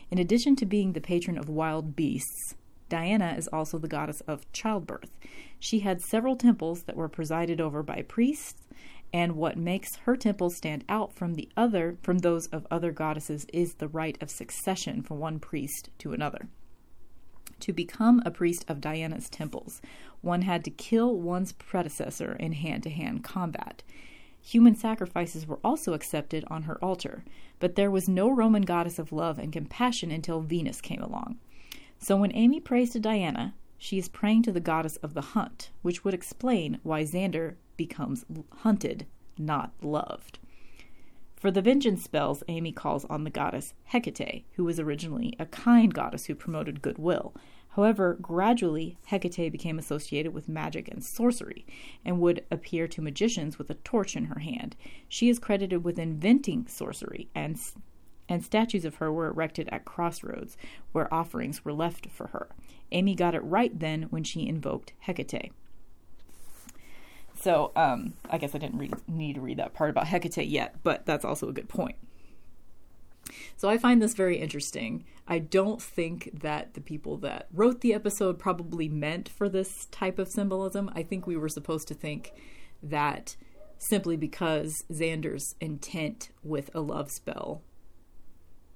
[0.10, 2.56] In addition to being the patron of wild beasts,
[2.88, 5.10] Diana is also the goddess of childbirth.
[5.60, 8.62] She had several temples that were presided over by priests
[9.14, 13.46] and what makes her temple stand out from the other from those of other goddesses
[13.54, 16.48] is the right of succession from one priest to another.
[17.60, 19.82] To become a priest of Diana's temples,
[20.22, 23.84] one had to kill one's predecessor in hand-to-hand combat.
[24.42, 27.24] Human sacrifices were also accepted on her altar,
[27.60, 31.38] but there was no Roman goddess of love and compassion until Venus came along.
[32.00, 35.70] So when Amy prays to Diana, she is praying to the goddess of the hunt,
[35.82, 38.26] which would explain why Xander becomes
[38.58, 39.06] hunted,
[39.38, 40.40] not loved.
[41.36, 45.94] For the vengeance spells, Amy calls on the goddess Hecate, who was originally a kind
[45.94, 47.36] goddess who promoted goodwill.
[47.72, 51.66] However, gradually, Hecate became associated with magic and sorcery,
[52.06, 54.78] and would appear to magicians with a torch in her hand.
[55.10, 57.60] She is credited with inventing sorcery, and,
[58.30, 60.56] and statues of her were erected at crossroads,
[60.94, 62.56] where offerings were left for her.
[62.94, 65.52] Amy got it right then when she invoked Hecate.
[67.44, 70.76] So um, I guess I didn't read, need to read that part about Hecate yet,
[70.82, 71.98] but that's also a good point.
[73.58, 75.04] So I find this very interesting.
[75.28, 80.20] I don't think that the people that wrote the episode probably meant for this type
[80.20, 80.90] of symbolism.
[80.96, 82.32] I think we were supposed to think
[82.82, 83.36] that
[83.78, 87.62] simply because Xander's intent with a love spell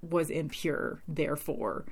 [0.02, 1.86] was impure, therefore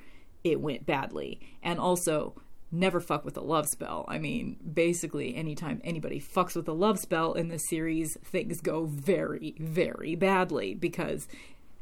[0.43, 1.39] it went badly.
[1.63, 2.35] And also,
[2.79, 4.05] never fuck with a love spell.
[4.07, 8.85] I mean, basically, anytime anybody fucks with a love spell in this series, things go
[8.85, 11.27] very, very badly because,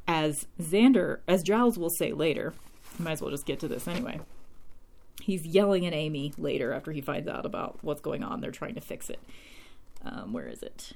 [0.08, 2.54] as Xander, as Giles will say later,
[3.00, 4.20] might as well just get to this anyway.
[5.22, 8.42] He's yelling at Amy later after he finds out about what's going on.
[8.42, 9.20] They're trying to fix it.
[10.04, 10.92] Um, where is it?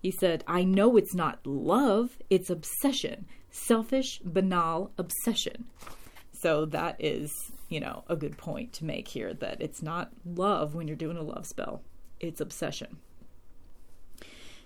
[0.00, 3.26] He said, I know it's not love, it's obsession.
[3.50, 5.66] Selfish, banal obsession.
[6.32, 7.30] So that is
[7.72, 11.16] you know, a good point to make here that it's not love when you're doing
[11.16, 11.82] a love spell,
[12.20, 12.98] it's obsession.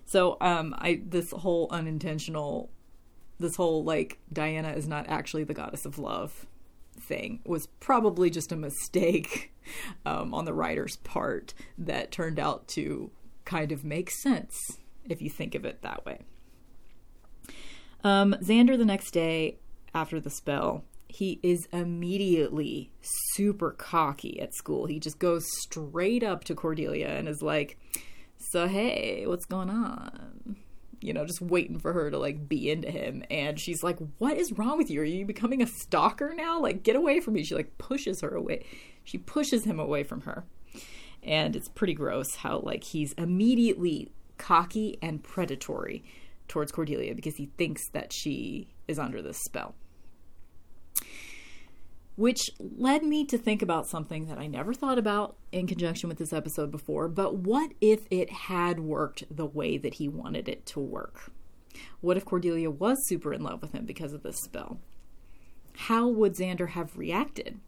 [0.04, 2.70] So, um, I this whole unintentional,
[3.38, 6.46] this whole like Diana is not actually the goddess of love
[6.98, 9.52] thing was probably just a mistake
[10.06, 13.10] um, on the writer's part that turned out to
[13.44, 16.20] kind of make sense if you think of it that way.
[18.02, 19.58] Um, Xander the next day
[19.94, 24.86] after the spell he is immediately super cocky at school.
[24.86, 27.78] He just goes straight up to Cordelia and is like,
[28.38, 30.56] So, hey, what's going on?
[31.00, 33.22] You know, just waiting for her to like be into him.
[33.30, 35.00] And she's like, What is wrong with you?
[35.00, 36.60] Are you becoming a stalker now?
[36.60, 37.44] Like, get away from me.
[37.44, 38.66] She like pushes her away.
[39.04, 40.44] She pushes him away from her.
[41.22, 46.04] And it's pretty gross how like he's immediately cocky and predatory
[46.48, 49.74] towards Cordelia because he thinks that she is under this spell
[52.16, 56.18] which led me to think about something that I never thought about in conjunction with
[56.18, 57.08] this episode before.
[57.08, 61.30] But what if it had worked the way that he wanted it to work?
[62.00, 64.80] What if Cordelia was super in love with him because of this spell?
[65.76, 67.60] How would Xander have reacted?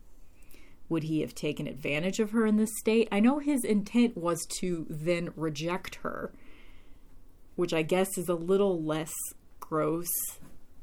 [0.89, 3.09] Would he have taken advantage of her in this state?
[3.13, 6.33] I know his intent was to then reject her,
[7.57, 9.13] which I guess is a little less
[9.61, 10.09] gross.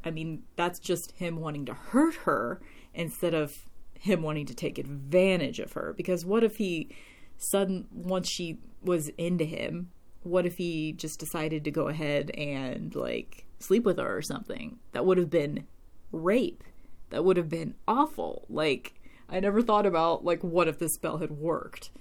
[0.03, 2.61] I mean, that's just him wanting to hurt her
[2.95, 3.65] instead of
[3.99, 5.93] him wanting to take advantage of her.
[5.95, 6.89] Because what if he
[7.37, 9.91] sudden once she was into him,
[10.23, 14.79] what if he just decided to go ahead and like sleep with her or something?
[14.93, 15.67] That would have been
[16.11, 16.63] rape.
[17.09, 18.45] That would have been awful.
[18.49, 21.91] Like, I never thought about, like, what if this spell had worked?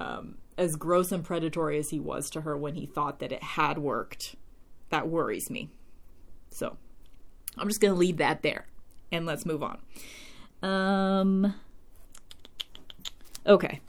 [0.00, 3.42] Um, as gross and predatory as he was to her when he thought that it
[3.42, 4.34] had worked,
[4.90, 5.70] that worries me.
[6.50, 6.76] So,
[7.56, 8.66] I'm just going to leave that there
[9.10, 9.78] and let's move on.
[10.62, 11.54] Um,
[13.46, 13.80] okay.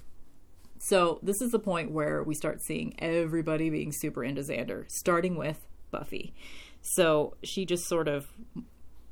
[0.80, 5.36] So, this is the point where we start seeing everybody being super into Xander, starting
[5.36, 6.34] with Buffy.
[6.82, 8.28] So, she just sort of.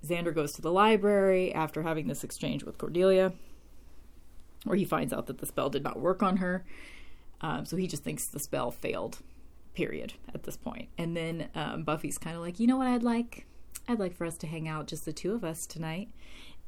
[0.08, 3.32] Xander goes to the library after having this exchange with Cordelia,
[4.66, 6.66] where he finds out that the spell did not work on her.
[7.44, 9.20] Um, so he just thinks the spell failed,
[9.74, 10.90] period, at this point.
[10.98, 13.46] And then um, Buffy's kind of like, you know what I'd like?
[13.88, 16.10] I'd like for us to hang out, just the two of us tonight.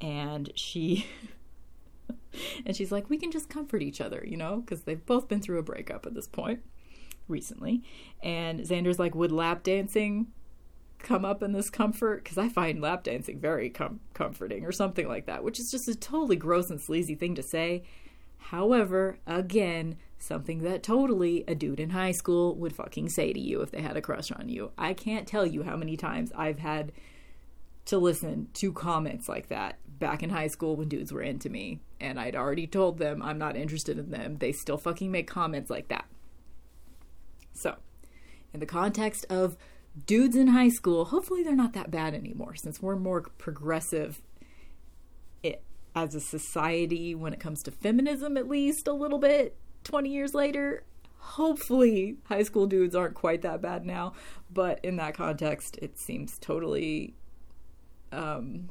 [0.01, 1.07] And she.
[2.65, 5.41] and she's like, we can just comfort each other, you know, because they've both been
[5.41, 6.61] through a breakup at this point
[7.27, 7.83] recently.
[8.21, 10.27] And Xander's like, would lap dancing
[10.99, 12.23] come up in this comfort?
[12.23, 15.87] Because I find lap dancing very com- comforting or something like that, which is just
[15.87, 17.83] a totally gross and sleazy thing to say.
[18.37, 23.61] However, again, something that totally a dude in high school would fucking say to you
[23.61, 24.71] if they had a crush on you.
[24.77, 26.91] I can't tell you how many times I've had
[27.85, 31.79] to listen to comments like that back in high school when dudes were into me
[31.99, 34.37] and I'd already told them I'm not interested in them.
[34.37, 36.05] They still fucking make comments like that.
[37.53, 37.75] So,
[38.53, 39.55] in the context of
[40.05, 44.21] dudes in high school, hopefully they're not that bad anymore since we're more progressive
[45.41, 45.63] it,
[45.95, 49.55] as a society when it comes to feminism, at least a little bit.
[49.85, 50.83] 20 years later,
[51.17, 54.13] hopefully high school dudes aren't quite that bad now.
[54.51, 57.15] But in that context, it seems totally.
[58.11, 58.69] Um,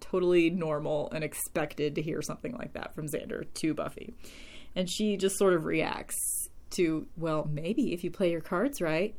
[0.00, 4.14] totally normal and expected to hear something like that from Xander to Buffy.
[4.74, 9.14] And she just sort of reacts to, well, maybe if you play your cards right.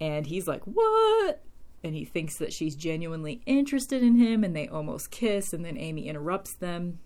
[0.00, 1.42] And he's like, what?
[1.84, 5.52] And he thinks that she's genuinely interested in him, and they almost kiss.
[5.52, 6.98] And then Amy interrupts them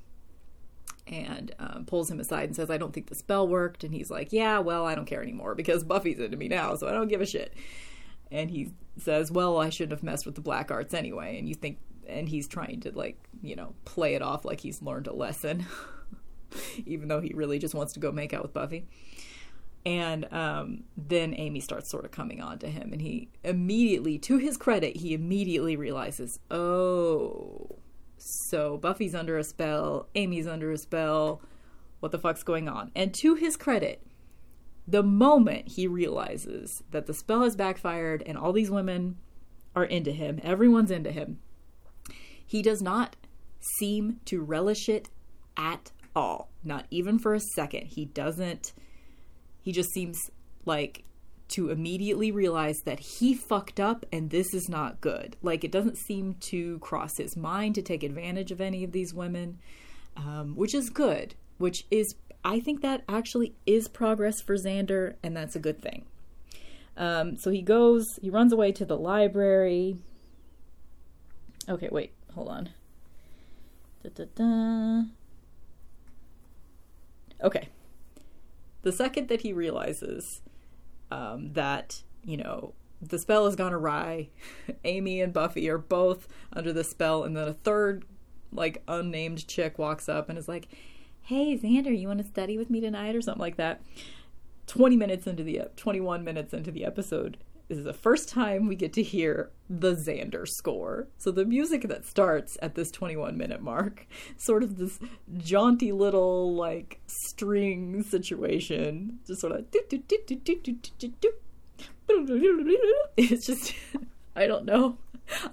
[1.07, 3.85] and um, pulls him aside and says, I don't think the spell worked.
[3.85, 6.89] And he's like, Yeah, well, I don't care anymore because Buffy's into me now, so
[6.89, 7.55] I don't give a shit.
[8.31, 11.39] And he says, Well, I shouldn't have messed with the black arts anyway.
[11.39, 14.83] And you think, and he's trying to, like, you know, play it off like he's
[14.83, 15.67] learned a lesson,
[16.87, 18.87] even though he really just wants to go make out with Buffy.
[19.85, 24.39] And um, then Amy starts sort of coming on to him, and he immediately, to
[24.39, 27.81] his credit, he immediately realizes, oh,
[28.25, 31.43] so Buffy's under a spell, Amy's under a spell.
[32.01, 32.91] What the fuck's going on?
[32.95, 34.05] And to his credit,
[34.87, 39.17] the moment he realizes that the spell has backfired and all these women
[39.75, 41.39] are into him, everyone's into him,
[42.45, 43.17] he does not
[43.79, 45.09] seem to relish it
[45.57, 46.51] at all.
[46.65, 47.87] Not even for a second.
[47.87, 48.73] He doesn't,
[49.61, 50.19] he just seems
[50.65, 51.05] like
[51.53, 55.37] to immediately realize that he fucked up and this is not good.
[55.43, 59.15] Like, it doesn't seem to cross his mind to take advantage of any of these
[59.15, 59.59] women,
[60.17, 65.37] um, which is good, which is, I think that actually is progress for Xander, and
[65.37, 66.07] that's a good thing.
[66.97, 69.97] Um, so he goes, he runs away to the library.
[71.69, 72.71] Okay, wait, hold on.
[74.03, 75.03] Da, da, da.
[77.43, 77.69] Okay.
[78.83, 80.43] The second that he realizes
[81.13, 84.31] um, that you know the spell has gone awry.
[84.85, 88.05] Amy and Buffy are both under the spell, and then a third,
[88.53, 90.69] like unnamed chick, walks up and is like,
[91.23, 93.83] "Hey, Xander, you want to study with me tonight?" or something like that.
[94.67, 97.37] Twenty minutes into the twenty-one minutes into the episode
[97.73, 101.09] is the first time we get to hear the Xander score.
[101.19, 104.07] So the music that starts at this 21 minute mark,
[104.37, 104.99] sort of this
[105.39, 109.65] jaunty little like string situation, just sort of
[113.17, 113.75] it's just
[114.37, 114.99] I don't know.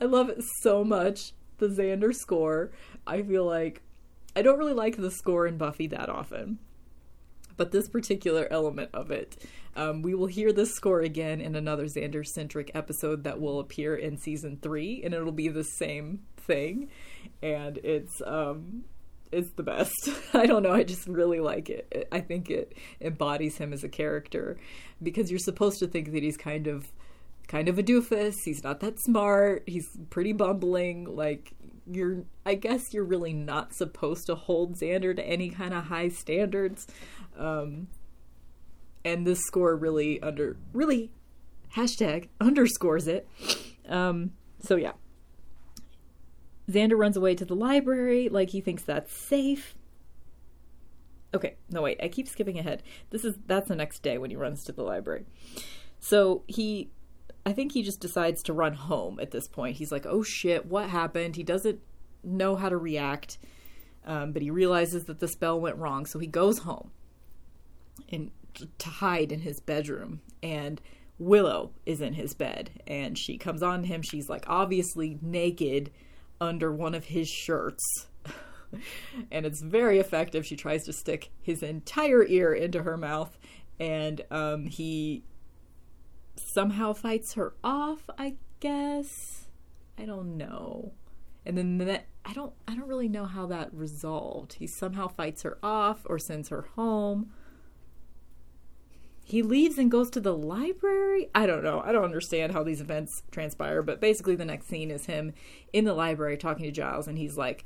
[0.01, 1.33] I love it so much.
[1.57, 2.71] The Xander score.
[3.05, 3.81] I feel like
[4.35, 6.59] I don't really like the score in Buffy that often
[7.59, 9.45] but this particular element of it.
[9.79, 13.95] Um, we will hear this score again in another Xander centric episode that will appear
[13.95, 16.89] in season three, and it'll be the same thing.
[17.41, 18.83] And it's um,
[19.31, 19.93] it's the best.
[20.33, 20.73] I don't know.
[20.73, 22.09] I just really like it.
[22.11, 24.57] I think it embodies him as a character
[25.01, 26.91] because you're supposed to think that he's kind of
[27.47, 28.35] kind of a doofus.
[28.43, 29.63] He's not that smart.
[29.65, 31.05] He's pretty bumbling.
[31.15, 31.53] Like
[31.89, 36.09] you're I guess you're really not supposed to hold Xander to any kind of high
[36.09, 36.85] standards.
[37.37, 37.87] Um,
[39.03, 41.11] and this score really under really
[41.75, 43.27] hashtag underscores it.
[43.87, 44.93] Um, so yeah.
[46.69, 49.75] Xander runs away to the library like he thinks that's safe.
[51.33, 52.83] Okay, no wait, I keep skipping ahead.
[53.09, 55.25] This is that's the next day when he runs to the library.
[55.99, 56.91] So he
[57.45, 59.77] I think he just decides to run home at this point.
[59.77, 61.35] He's like, oh shit, what happened?
[61.35, 61.79] He doesn't
[62.23, 63.37] know how to react,
[64.05, 66.91] um, but he realizes that the spell went wrong, so he goes home
[68.11, 70.21] and to hide in his bedroom.
[70.41, 70.81] And
[71.17, 74.01] Willow is in his bed, and she comes on to him.
[74.01, 75.91] She's like obviously naked
[76.39, 78.07] under one of his shirts.
[79.31, 80.45] and it's very effective.
[80.45, 83.37] She tries to stick his entire ear into her mouth,
[83.79, 85.23] and um, he
[86.35, 88.09] somehow fights her off.
[88.17, 89.47] I guess
[89.97, 90.93] I don't know.
[91.45, 94.53] And then that I don't I don't really know how that resolved.
[94.53, 97.31] He somehow fights her off or sends her home.
[99.29, 101.29] He leaves and goes to the library.
[101.35, 101.81] I don't know.
[101.85, 105.33] I don't understand how these events transpire, but basically the next scene is him
[105.71, 107.63] in the library talking to Giles and he's like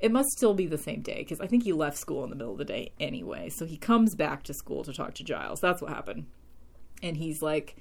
[0.00, 2.36] it must still be the same day because I think he left school in the
[2.36, 3.50] middle of the day anyway.
[3.50, 5.60] So he comes back to school to talk to Giles.
[5.60, 6.26] That's what happened.
[7.02, 7.76] And he's like,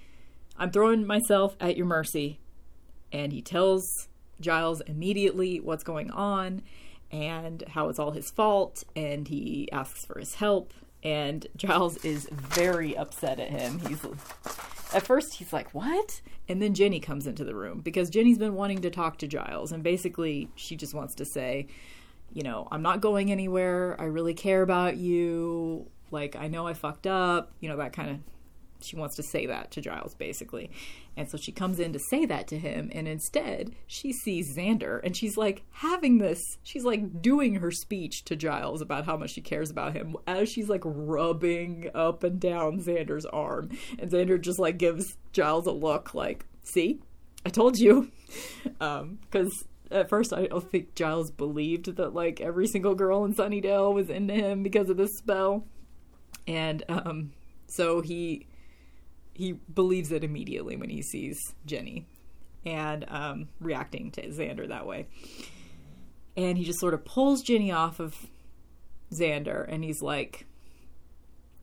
[0.57, 2.39] I'm throwing myself at your mercy.
[3.11, 4.09] And he tells
[4.41, 6.61] Giles immediately what's going on
[7.09, 8.83] and how it's all his fault.
[8.97, 10.73] And he asks for his help.
[11.03, 13.79] And Giles is very upset at him.
[13.79, 14.03] He's
[14.93, 18.55] at first he's like, "What?" And then Jenny comes into the room because Jenny's been
[18.55, 21.67] wanting to talk to Giles and basically she just wants to say,
[22.33, 23.95] you know, I'm not going anywhere.
[23.99, 25.87] I really care about you.
[26.11, 28.17] Like, I know I fucked up, you know, that kind of.
[28.81, 30.71] She wants to say that to Giles, basically.
[31.17, 35.01] And so she comes in to say that to him, and instead, she sees Xander,
[35.03, 39.31] and she's like having this, she's like doing her speech to Giles about how much
[39.31, 43.69] she cares about him as she's like rubbing up and down Xander's arm.
[43.97, 46.99] And Xander just like gives Giles a look like, see,
[47.45, 48.11] I told you.
[48.63, 53.33] Because um, at first I don't think Giles believed that like every single girl in
[53.33, 55.65] Sunnydale was into him because of this spell.
[56.47, 57.31] And um
[57.67, 58.45] so he
[59.39, 62.05] he believes it immediately when he sees Jenny
[62.65, 65.07] and um reacting to Xander that way.
[66.35, 68.27] And he just sort of pulls Jenny off of
[69.13, 70.45] Xander and he's like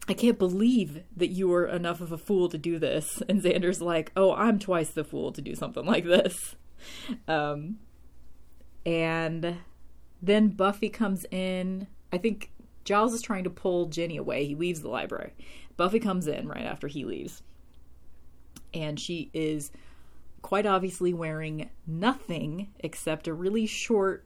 [0.09, 3.23] I can't believe that you were enough of a fool to do this.
[3.29, 6.57] And Xander's like, "Oh, I'm twice the fool to do something like this."
[7.27, 7.79] Um,
[8.85, 9.57] and
[10.23, 11.89] then Buffy comes in.
[12.13, 12.53] I think
[12.85, 14.47] Giles is trying to pull Jenny away.
[14.47, 15.33] He leaves the library.
[15.77, 17.43] Buffy comes in right after he leaves.
[18.75, 19.71] And she is
[20.43, 24.25] quite obviously wearing nothing except a really short.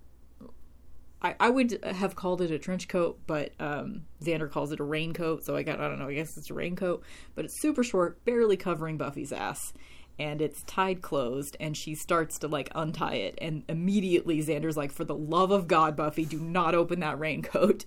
[1.22, 4.84] I, I would have called it a trench coat, but um, Xander calls it a
[4.84, 5.45] raincoat.
[5.45, 7.03] So I got, I don't know, I guess it's a raincoat.
[7.34, 9.72] But it's super short, barely covering Buffy's ass
[10.20, 14.93] and it's tied closed and she starts to like untie it and immediately xander's like
[14.93, 17.86] for the love of god buffy do not open that raincoat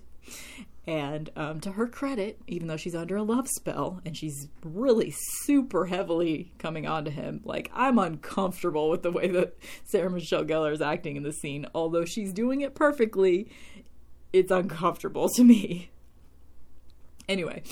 [0.86, 5.12] and um, to her credit even though she's under a love spell and she's really
[5.16, 10.44] super heavily coming on to him like i'm uncomfortable with the way that sarah michelle
[10.44, 11.66] gellar is acting in the scene.
[11.74, 13.48] Although she's doing it perfectly
[14.32, 15.90] it's uncomfortable to me.
[17.28, 17.62] Anyway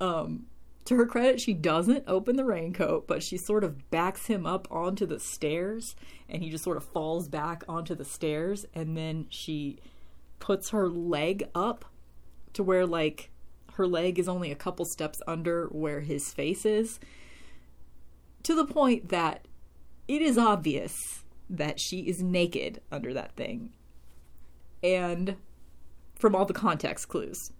[0.00, 0.46] um
[0.86, 4.68] to her credit, she doesn't open the raincoat, but she sort of backs him up
[4.70, 5.96] onto the stairs
[6.28, 8.66] and he just sort of falls back onto the stairs.
[8.74, 9.78] And then she
[10.40, 11.86] puts her leg up
[12.54, 13.30] to where like
[13.74, 16.98] her leg is only a couple steps under where his face is
[18.42, 19.46] to the point that
[20.06, 23.72] it is obvious that she is naked under that thing.
[24.82, 25.36] And
[26.14, 27.52] from all the context clues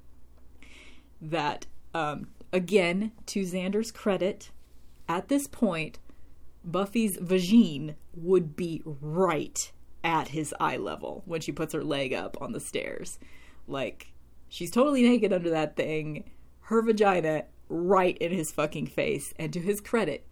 [1.21, 4.53] that um, Again, to Xander's credit,
[5.09, 5.99] at this point,
[6.65, 9.73] Buffy's vagine would be right
[10.05, 13.19] at his eye level when she puts her leg up on the stairs.
[13.67, 14.14] Like,
[14.49, 16.31] she's totally naked under that thing,
[16.63, 19.33] her vagina right in his fucking face.
[19.39, 20.27] And to his credit,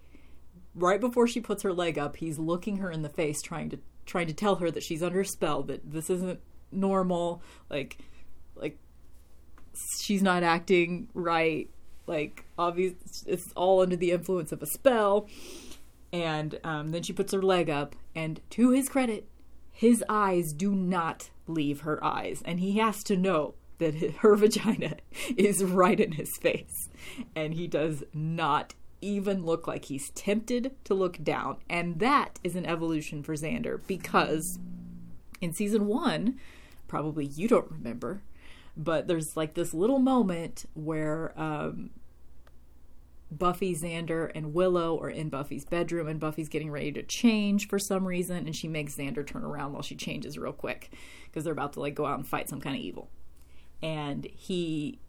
[0.75, 3.79] right before she puts her leg up, he's looking her in the face, trying to
[4.05, 6.41] trying to tell her that she's under spell, that this isn't
[6.73, 7.99] normal, like
[8.57, 8.79] like
[10.01, 11.71] she's not acting right
[12.07, 12.95] like obvious
[13.27, 15.29] it's all under the influence of a spell
[16.13, 19.29] and um, then she puts her leg up and to his credit
[19.71, 23.55] his eyes do not leave her eyes and he has to know
[23.91, 24.97] that her vagina
[25.37, 26.89] is right in his face.
[27.35, 31.57] And he does not even look like he's tempted to look down.
[31.69, 34.59] And that is an evolution for xander because
[35.41, 36.39] in season one
[36.87, 38.23] probably you don't remember
[38.77, 41.91] but there's like this little moment where um,
[43.31, 47.79] Buffy, Xander, and Willow are in Buffy's bedroom, and Buffy's getting ready to change for
[47.79, 50.91] some reason, and she makes Xander turn around while she changes real quick
[51.27, 53.11] because they're about to like go out and fight some kind of evil.
[53.83, 55.01] And he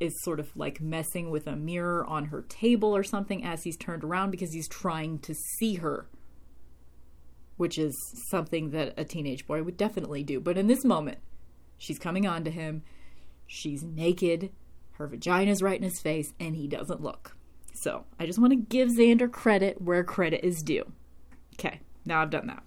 [0.00, 3.76] is sort of like messing with a mirror on her table or something as he's
[3.76, 6.08] turned around because he's trying to see her,
[7.56, 7.96] which is
[8.30, 10.40] something that a teenage boy would definitely do.
[10.40, 11.18] But in this moment,
[11.78, 12.82] she's coming on to him.
[13.46, 14.50] She's naked.
[14.92, 17.36] Her vagina's right in his face, and he doesn't look.
[17.72, 20.84] So I just want to give Xander credit where credit is due.
[21.54, 22.62] Okay, now I've done that.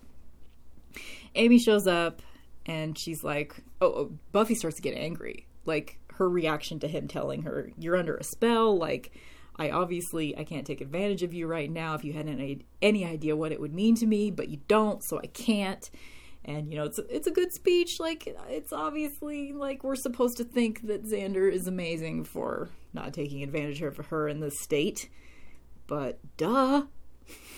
[1.36, 2.22] Amy shows up
[2.66, 5.48] and she's like, oh, oh, Buffy starts to get angry.
[5.66, 9.12] Like her reaction to him telling her, "You're under a spell." Like,
[9.58, 11.94] I obviously I can't take advantage of you right now.
[11.94, 15.04] If you had any any idea what it would mean to me, but you don't,
[15.04, 15.90] so I can't.
[16.44, 18.00] And you know, it's it's a good speech.
[18.00, 23.44] Like, it's obviously like we're supposed to think that Xander is amazing for not taking
[23.44, 25.10] advantage of her in this state,
[25.88, 26.84] but duh.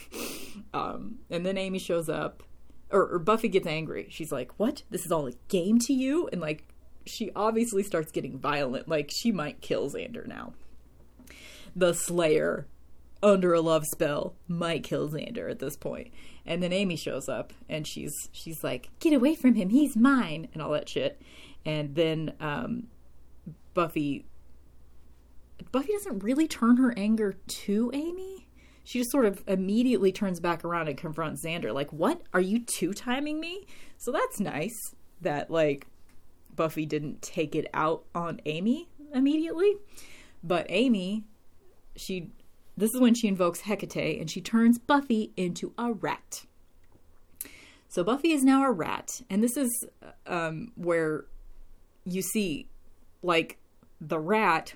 [0.74, 2.44] um, and then Amy shows up
[2.92, 4.08] or, or Buffy gets angry.
[4.10, 4.84] She's like, "What?
[4.90, 6.68] This is all a game to you?" And like,
[7.06, 8.88] she obviously starts getting violent.
[8.88, 10.54] Like, she might kill Xander now.
[11.76, 12.68] The Slayer,
[13.22, 16.12] under a love spell, might kill Xander at this point.
[16.46, 19.70] And then Amy shows up, and she's she's like, "Get away from him!
[19.70, 21.22] He's mine!" and all that shit.
[21.66, 22.88] And then um,
[23.74, 24.26] Buffy
[25.72, 28.44] Buffy doesn't really turn her anger to Amy
[28.84, 32.22] she just sort of immediately turns back around and confronts Xander, like, What?
[32.34, 33.66] Are you two timing me?
[33.98, 34.78] So that's nice
[35.22, 35.88] that, like,
[36.56, 39.76] Buffy didn't take it out on Amy immediately.
[40.44, 41.24] But Amy,
[41.96, 42.32] she.
[42.76, 46.46] This is when she invokes Hecate and she turns Buffy into a rat.
[47.88, 49.70] So Buffy is now a rat, and this is
[50.26, 51.26] um, where
[52.06, 52.68] you see,
[53.22, 53.60] like,
[54.02, 54.74] the rat,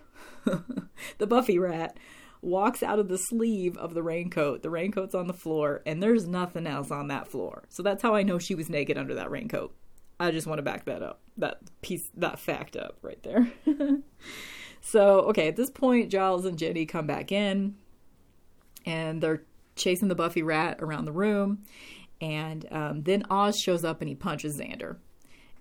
[1.17, 1.97] the Buffy rat,
[2.43, 4.61] walks out of the sleeve of the raincoat.
[4.61, 7.63] The raincoat's on the floor, and there's nothing else on that floor.
[7.69, 9.73] So that's how I know she was naked under that raincoat.
[10.19, 11.21] I just want to back that up.
[11.37, 13.47] That piece, that fact up right there.
[14.81, 17.75] so, okay, at this point, Giles and Jenny come back in,
[18.85, 19.43] and they're
[19.75, 21.63] chasing the Buffy rat around the room.
[22.19, 24.97] And um, then Oz shows up and he punches Xander.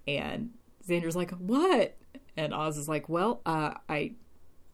[0.09, 0.51] And
[0.89, 1.97] Xander's like, What?
[2.37, 4.13] And Oz is like, Well, uh, I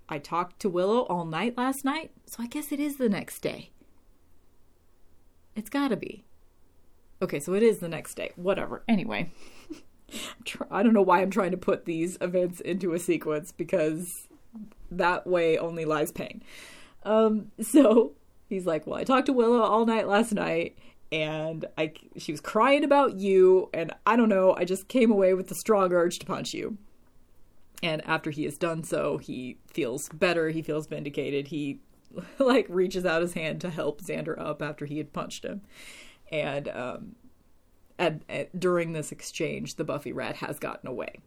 [0.08, 3.40] I talked to Willow all night last night, so I guess it is the next
[3.40, 3.70] day.
[5.56, 6.24] It's gotta be.
[7.22, 8.32] Okay, so it is the next day.
[8.34, 8.82] Whatever.
[8.88, 9.30] Anyway,
[10.70, 14.26] I don't know why I'm trying to put these events into a sequence because
[14.90, 16.42] that way only lies pain.
[17.04, 18.12] Um, so
[18.48, 20.76] he's like, "Well, I talked to Willow all night last night,
[21.12, 25.32] and I she was crying about you, and I don't know, I just came away
[25.34, 26.76] with the strong urge to punch you."
[27.84, 30.50] And after he has done so, he feels better.
[30.50, 31.48] He feels vindicated.
[31.48, 31.80] He
[32.38, 35.62] like reaches out his hand to help Xander up after he had punched him.
[36.32, 37.16] And um,
[37.98, 41.20] at, at, during this exchange, the Buffy rat has gotten away.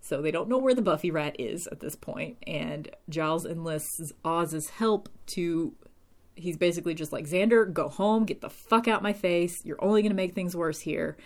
[0.00, 4.12] So they don't know where the Buffy rat is at this point, and Giles enlists
[4.24, 5.74] Oz's help to.
[6.36, 9.62] He's basically just like, Xander, go home, get the fuck out my face.
[9.62, 11.18] You're only going to make things worse here.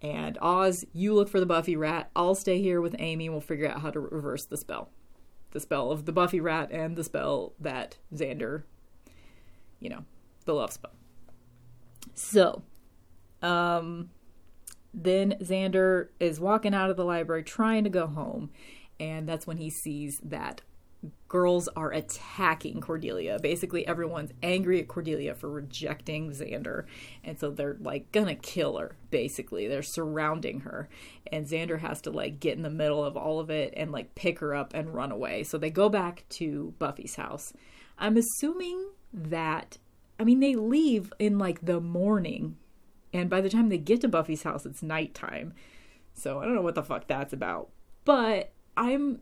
[0.00, 2.10] And Oz, you look for the Buffy rat.
[2.16, 4.88] I'll stay here with Amy we'll figure out how to reverse the spell.
[5.50, 8.62] The spell of the Buffy rat and the spell that Xander,
[9.78, 10.04] you know,
[10.46, 10.92] the love spell.
[12.14, 12.62] So,
[13.42, 14.10] um,
[14.94, 18.50] then Xander is walking out of the library trying to go home.
[19.00, 20.62] And that's when he sees that
[21.28, 23.38] girls are attacking Cordelia.
[23.40, 26.84] Basically, everyone's angry at Cordelia for rejecting Xander.
[27.24, 29.66] And so they're like gonna kill her, basically.
[29.66, 30.88] They're surrounding her.
[31.32, 34.14] And Xander has to like get in the middle of all of it and like
[34.14, 35.42] pick her up and run away.
[35.42, 37.52] So they go back to Buffy's house.
[37.98, 39.78] I'm assuming that,
[40.18, 42.56] I mean, they leave in like the morning.
[43.12, 45.54] And by the time they get to Buffy's house, it's nighttime.
[46.14, 47.70] So I don't know what the fuck that's about.
[48.04, 49.20] But I'm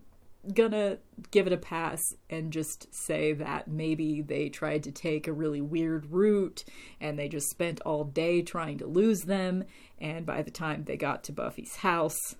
[0.54, 0.98] gonna
[1.30, 5.60] give it a pass and just say that maybe they tried to take a really
[5.60, 6.64] weird route
[7.00, 9.64] and they just spent all day trying to lose them
[9.98, 12.36] and by the time they got to Buffy's house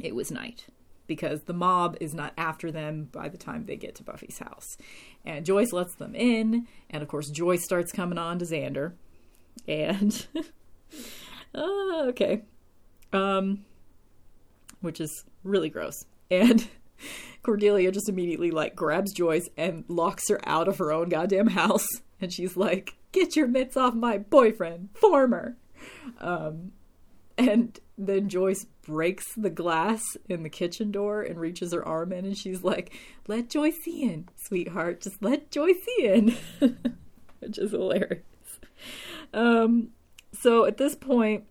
[0.00, 0.66] it was night
[1.08, 4.76] because the mob is not after them by the time they get to Buffy's house.
[5.24, 8.92] And Joyce lets them in and of course Joyce starts coming on to Xander
[9.66, 10.26] and
[11.52, 12.42] uh, okay.
[13.12, 13.64] Um
[14.80, 16.04] which is really gross.
[16.30, 16.68] And
[17.42, 21.86] Cordelia just immediately like grabs Joyce and locks her out of her own goddamn house.
[22.20, 25.56] And she's like, "Get your mitts off my boyfriend, former."
[26.20, 26.72] Um,
[27.38, 32.24] and then Joyce breaks the glass in the kitchen door and reaches her arm in,
[32.24, 32.92] and she's like,
[33.26, 35.00] "Let Joyce in, sweetheart.
[35.00, 36.36] Just let Joyce in,"
[37.40, 38.22] which is hilarious.
[39.32, 39.90] Um,
[40.32, 41.44] so at this point,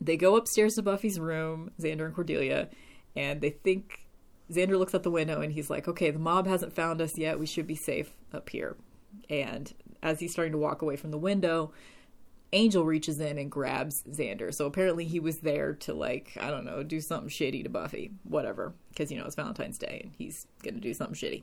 [0.00, 2.68] they go upstairs to Buffy's room, Xander and Cordelia,
[3.16, 4.04] and they think
[4.50, 7.38] Xander looks out the window and he's like, okay, the mob hasn't found us yet.
[7.38, 8.76] We should be safe up here.
[9.30, 9.72] And
[10.02, 11.72] as he's starting to walk away from the window,
[12.54, 14.54] Angel reaches in and grabs Xander.
[14.54, 18.12] So apparently he was there to, like, I don't know, do something shitty to Buffy.
[18.22, 18.74] Whatever.
[18.88, 21.42] Because, you know, it's Valentine's Day and he's going to do something shitty.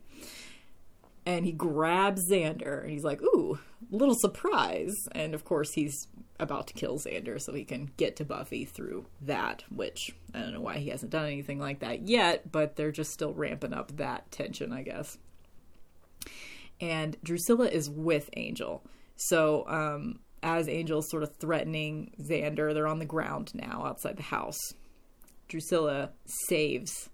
[1.25, 3.59] And he grabs Xander and he's like, ooh,
[3.91, 4.95] little surprise.
[5.11, 6.07] And of course, he's
[6.39, 10.53] about to kill Xander so he can get to Buffy through that, which I don't
[10.53, 13.97] know why he hasn't done anything like that yet, but they're just still ramping up
[13.97, 15.17] that tension, I guess.
[16.79, 18.81] And Drusilla is with Angel.
[19.15, 24.23] So, um, as Angel's sort of threatening Xander, they're on the ground now outside the
[24.23, 24.59] house.
[25.47, 27.09] Drusilla saves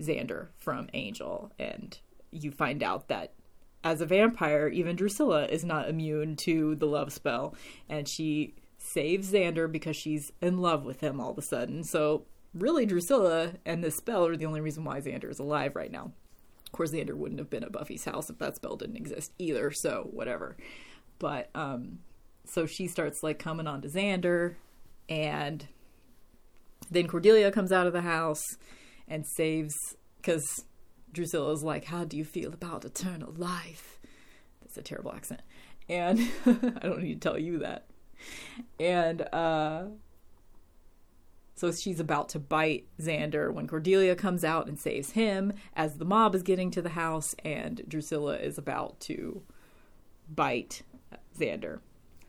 [0.00, 1.98] Xander from Angel, and
[2.30, 3.32] you find out that
[3.82, 7.54] as a vampire, even Drusilla is not immune to the love spell,
[7.88, 11.82] and she saves Xander because she's in love with him all of a sudden.
[11.84, 15.90] So, really, Drusilla and this spell are the only reason why Xander is alive right
[15.90, 16.12] now.
[16.66, 19.70] Of course, Xander wouldn't have been at Buffy's house if that spell didn't exist either,
[19.70, 20.56] so whatever.
[21.18, 22.00] But, um,
[22.50, 24.56] so she starts like coming on to Xander,
[25.08, 25.66] and
[26.90, 28.42] then Cordelia comes out of the house
[29.08, 29.74] and saves,
[30.16, 30.64] because
[31.12, 33.98] Drusilla's like, How do you feel about eternal life?
[34.60, 35.42] That's a terrible accent.
[35.88, 37.86] And I don't need to tell you that.
[38.78, 39.84] And uh,
[41.54, 46.04] so she's about to bite Xander when Cordelia comes out and saves him as the
[46.04, 49.42] mob is getting to the house, and Drusilla is about to
[50.28, 50.82] bite
[51.38, 51.80] Xander.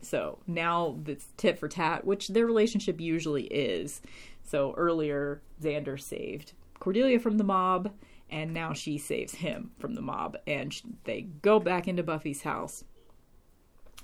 [0.02, 4.02] So now it's tit for tat, which their relationship usually is.
[4.44, 7.92] So earlier, Xander saved Cordelia from the mob,
[8.30, 10.38] and now she saves him from the mob.
[10.48, 10.74] And
[11.04, 12.84] they go back into Buffy's house.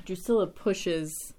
[0.06, 1.34] Drusilla pushes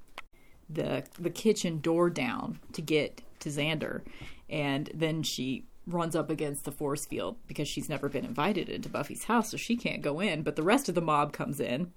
[0.68, 4.02] the the kitchen door down to get to Xander,
[4.50, 8.88] and then she runs up against the force field because she's never been invited into
[8.88, 10.42] Buffy's house, so she can't go in.
[10.42, 11.92] But the rest of the mob comes in,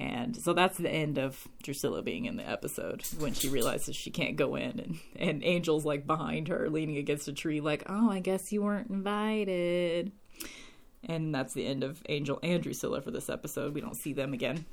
[0.00, 4.10] and so that's the end of Drusilla being in the episode when she realizes she
[4.10, 8.10] can't go in and, and Angel's like behind her leaning against a tree like, "Oh,
[8.10, 10.12] I guess you weren't invited."
[11.04, 13.74] And that's the end of Angel and Drusilla for this episode.
[13.74, 14.64] We don't see them again.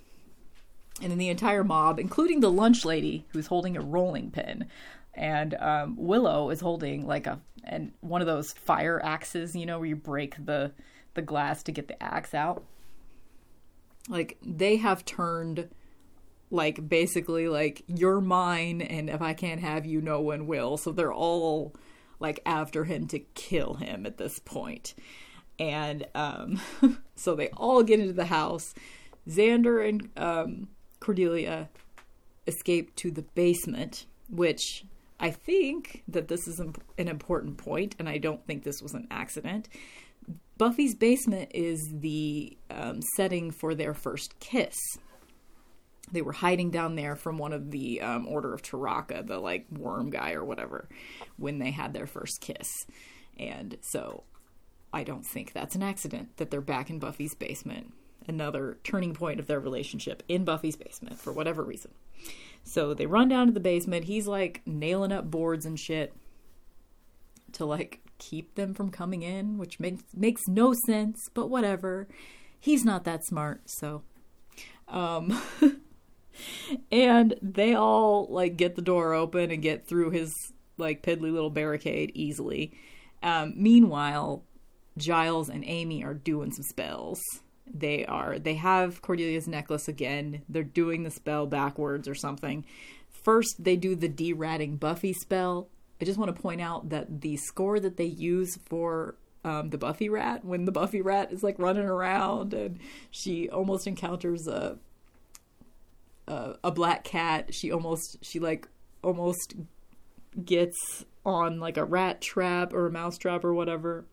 [1.02, 4.68] And then the entire mob, including the lunch lady who's holding a rolling pin,
[5.14, 9.80] and um, Willow is holding like a and one of those fire axes, you know,
[9.80, 10.72] where you break the
[11.16, 12.64] the glass to get the axe out
[14.08, 15.70] like they have turned
[16.50, 20.78] like basically like you're mine and if I can't have you no one will.
[20.78, 21.76] So they're all
[22.20, 24.96] like after him to kill him at this point.
[25.60, 26.62] And um
[27.16, 28.74] so they all get into the house.
[29.28, 31.70] Xander and um Cordelia
[32.48, 34.86] escape to the basement, which
[35.20, 39.08] I think that this is an important point, and I don't think this was an
[39.10, 39.68] accident.
[40.58, 44.76] Buffy's basement is the um, setting for their first kiss.
[46.12, 49.66] They were hiding down there from one of the um, Order of Taraka, the like
[49.72, 50.88] worm guy or whatever,
[51.38, 52.68] when they had their first kiss.
[53.38, 54.24] And so
[54.94, 57.94] I don't think that's an accident that they're back in Buffy's basement.
[58.28, 61.92] Another turning point of their relationship in Buffy's basement for whatever reason.
[62.64, 64.06] So they run down to the basement.
[64.06, 66.14] He's like nailing up boards and shit
[67.54, 72.08] to like keep them from coming in, which makes makes no sense, but whatever.
[72.60, 74.04] He's not that smart, so
[74.88, 75.42] um
[76.92, 80.34] and they all like get the door open and get through his
[80.78, 82.72] like piddly little barricade easily.
[83.22, 84.44] Um meanwhile,
[84.98, 87.22] Giles and Amy are doing some spells.
[87.66, 90.44] They are they have Cordelia's necklace again.
[90.48, 92.66] They're doing the spell backwards or something.
[93.24, 95.68] First they do the deratting Buffy spell
[96.00, 99.78] I just want to point out that the score that they use for um, the
[99.78, 102.80] Buffy rat, when the Buffy rat is like running around and
[103.10, 104.78] she almost encounters a,
[106.28, 108.68] a a, black cat, she almost she like
[109.04, 109.56] almost
[110.44, 114.06] gets on like a rat trap or a mouse trap or whatever.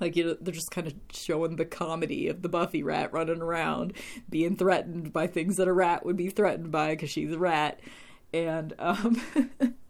[0.00, 3.40] Like you know, they're just kind of showing the comedy of the Buffy rat running
[3.40, 3.92] around,
[4.28, 7.78] being threatened by things that a rat would be threatened by because she's a rat,
[8.32, 9.20] and um,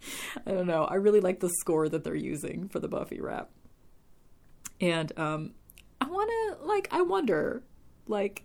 [0.46, 0.84] I don't know.
[0.84, 3.50] I really like the score that they're using for the Buffy rap.
[4.80, 5.52] And um
[6.00, 7.62] I want to like I wonder
[8.06, 8.44] like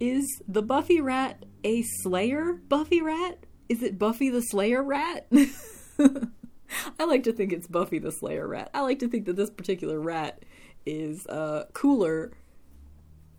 [0.00, 3.44] is the Buffy rat a Slayer Buffy rat?
[3.68, 5.30] Is it Buffy the Slayer rat?
[5.98, 8.70] I like to think it's Buffy the Slayer rat.
[8.72, 10.44] I like to think that this particular rat
[10.86, 12.32] is uh cooler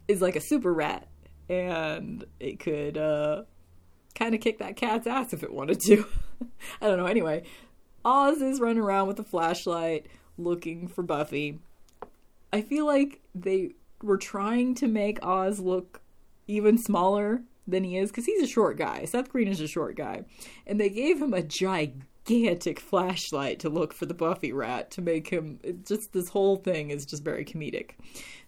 [0.07, 1.07] is like a super rat
[1.47, 3.43] and it could uh
[4.16, 6.05] kind of kick that cat's ass if it wanted to.
[6.82, 7.06] I don't know.
[7.06, 7.44] Anyway,
[8.06, 10.08] Oz is running around with a flashlight.
[10.38, 11.60] looking for Buffy.
[12.52, 16.02] I feel like they were trying to make Oz look
[16.48, 19.06] even smaller than he is because he's a short guy.
[19.06, 20.24] Seth Green is a short guy.
[20.66, 25.28] And they gave him a gigantic flashlight to look for the Buffy rat to make
[25.28, 27.92] him just this whole thing is just very comedic.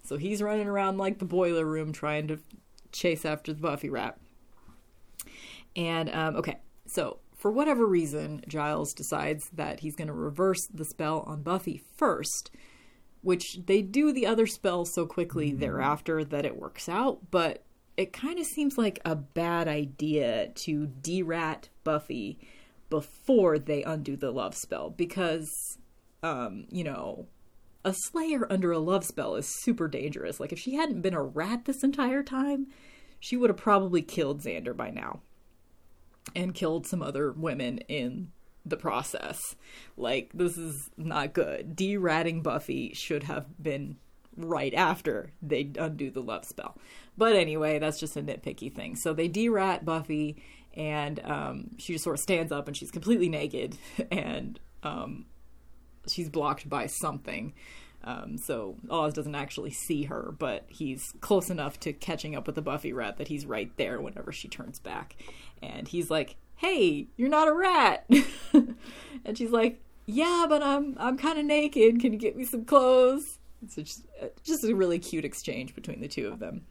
[0.03, 2.39] So he's running around like the boiler room trying to
[2.91, 4.17] chase after the Buffy rat.
[5.75, 10.85] And um, okay, so for whatever reason, Giles decides that he's going to reverse the
[10.85, 12.51] spell on Buffy first,
[13.23, 17.63] which they do the other spell so quickly thereafter that it works out, but
[17.97, 22.37] it kind of seems like a bad idea to derat Buffy
[22.91, 25.49] before they undo the love spell because,
[26.21, 27.25] um, you know,
[27.83, 30.39] a slayer under a love spell is super dangerous.
[30.39, 32.67] Like, if she hadn't been a rat this entire time,
[33.19, 35.21] she would have probably killed Xander by now
[36.35, 38.31] and killed some other women in
[38.65, 39.39] the process.
[39.97, 41.75] Like, this is not good.
[41.75, 43.97] Deratting Buffy should have been
[44.37, 46.77] right after they undo the love spell.
[47.17, 48.95] But anyway, that's just a nitpicky thing.
[48.95, 50.41] So they derat Buffy,
[50.73, 53.77] and um, she just sort of stands up and she's completely naked,
[54.11, 55.25] and um,
[56.07, 57.53] she's blocked by something.
[58.03, 62.55] Um, so Oz doesn't actually see her, but he's close enough to catching up with
[62.55, 65.15] the Buffy rat that he's right there whenever she turns back.
[65.61, 68.05] And he's like, "Hey, you're not a rat,"
[68.53, 71.99] and she's like, "Yeah, but I'm I'm kind of naked.
[71.99, 76.01] Can you get me some clothes?" It's just uh, just a really cute exchange between
[76.01, 76.65] the two of them.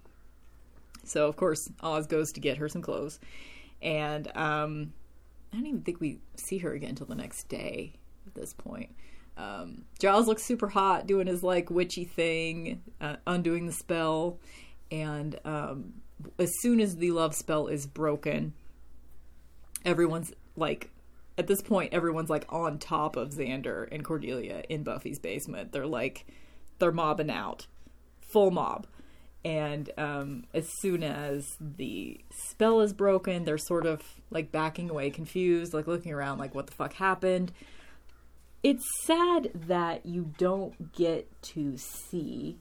[1.05, 3.21] So of course Oz goes to get her some clothes,
[3.81, 4.93] and um,
[5.53, 7.93] I don't even think we see her again until the next day.
[8.27, 8.95] At this point,
[9.41, 14.39] um, Giles looks super hot doing his like witchy thing, uh, undoing the spell,
[14.91, 15.95] and um,
[16.39, 18.55] as soon as the love spell is broken,
[19.85, 20.91] everyone's like.
[21.39, 25.73] At this point, everyone's like on top of Xander and Cordelia in Buffy's basement.
[25.73, 26.27] They're like,
[26.79, 27.67] they're mobbing out,
[28.21, 28.87] full mob
[29.45, 35.11] and um, as soon as the spell is broken they're sort of like backing away
[35.11, 37.53] confused like looking around like what the fuck happened
[38.63, 42.59] it's sad that you don't get to see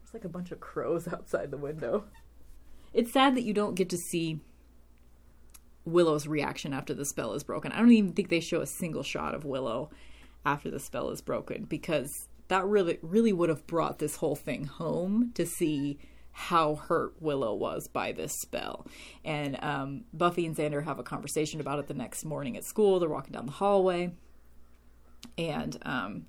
[0.00, 2.04] there's like a bunch of crows outside the window
[2.92, 4.40] it's sad that you don't get to see
[5.84, 9.02] willow's reaction after the spell is broken i don't even think they show a single
[9.02, 9.90] shot of willow
[10.44, 12.10] after the spell is broken because
[12.48, 15.98] that really really would have brought this whole thing home to see
[16.38, 18.86] how hurt Willow was by this spell.
[19.24, 23.00] And um, Buffy and Xander have a conversation about it the next morning at school.
[23.00, 24.12] They're walking down the hallway,
[25.36, 26.26] and um,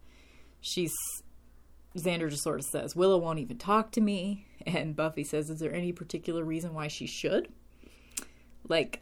[0.62, 0.94] she's
[1.98, 5.60] Xander just sort of says, "Willow won't even talk to me," and Buffy says, "Is
[5.60, 7.50] there any particular reason why she should?"
[8.68, 9.02] Like,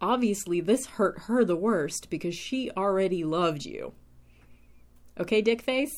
[0.00, 3.92] obviously, this hurt her the worst because she already loved you.
[5.18, 5.92] Okay, Dickface.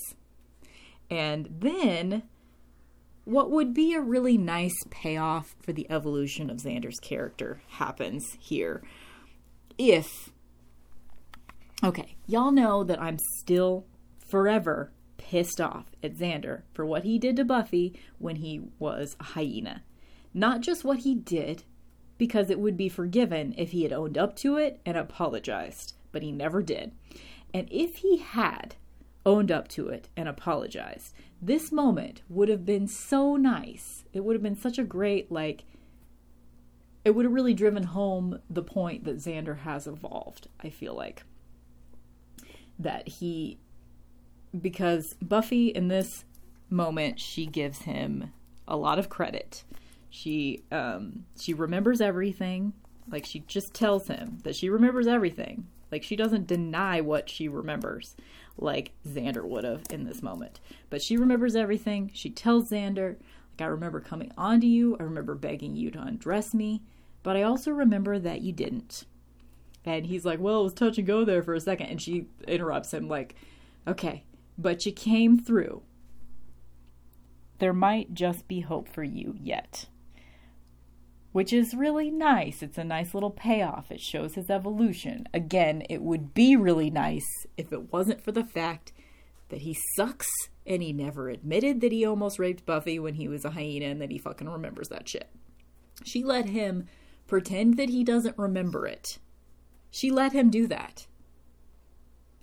[1.09, 2.25] And then
[3.25, 8.83] what would be a really nice payoff for the evolution of Xander's character happens here.
[9.79, 10.31] If,
[11.83, 13.87] okay, y'all know that I'm still
[14.19, 19.25] forever pissed off at Xander for what he did to Buffy when he was a
[19.25, 19.83] hyena.
[20.35, 21.65] Not just what he did,
[22.19, 26.23] because it would be forgiven if he had owned up to it and apologized, but
[26.23, 26.93] he never did.
[27.53, 28.77] And if he had,
[29.27, 31.13] owned up to it and apologized.
[31.43, 34.05] This moment would have been so nice.
[34.13, 35.65] It would have been such a great, like,
[37.05, 41.25] it would have really driven home the point that Xander has evolved, I feel like.
[42.79, 43.59] That he,
[44.59, 46.25] because Buffy in this
[46.69, 48.33] moment, she gives him
[48.69, 49.65] a lot of credit.
[50.11, 52.73] She, um, she remembers everything.
[53.11, 55.69] Like, she just tells him that she remembers everything.
[55.93, 58.17] Like, she doesn't deny what she remembers
[58.59, 60.61] like Xander would have in this moment.
[60.91, 62.11] But she remembers everything.
[62.15, 63.17] She tells Xander,
[63.59, 64.97] like, I remember coming onto you.
[64.99, 66.83] I remember begging you to undress me.
[67.23, 69.05] But I also remember that you didn't.
[69.87, 71.87] And he's like, Well, it was touch and go there for a second.
[71.87, 73.37] And she interrupts him, like,
[73.87, 74.25] Okay,
[74.59, 75.83] but you came through.
[77.59, 79.87] There might just be hope for you yet
[81.37, 82.63] which is really nice.
[82.63, 83.91] It's a nice little payoff.
[83.91, 85.29] It shows his evolution.
[85.35, 87.27] Again, it would be really nice
[87.59, 88.95] if it wasn't for the fact
[89.51, 90.31] that he sucks
[90.67, 94.01] and he never admitted that he almost raped Buffy when he was a hyena and
[94.01, 95.29] that he fucking remembers that shit.
[96.05, 96.87] She let him
[97.27, 99.19] pretend that he doesn't remember it.
[99.97, 101.07] She let him do that.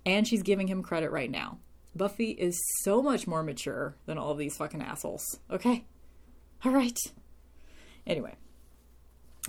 [0.08, 1.60] And she's giving him credit right now.
[1.96, 5.24] Buffy is so much more mature than all of these fucking assholes.
[5.52, 5.86] Okay?
[6.66, 6.98] All right.
[8.08, 8.34] Anyway,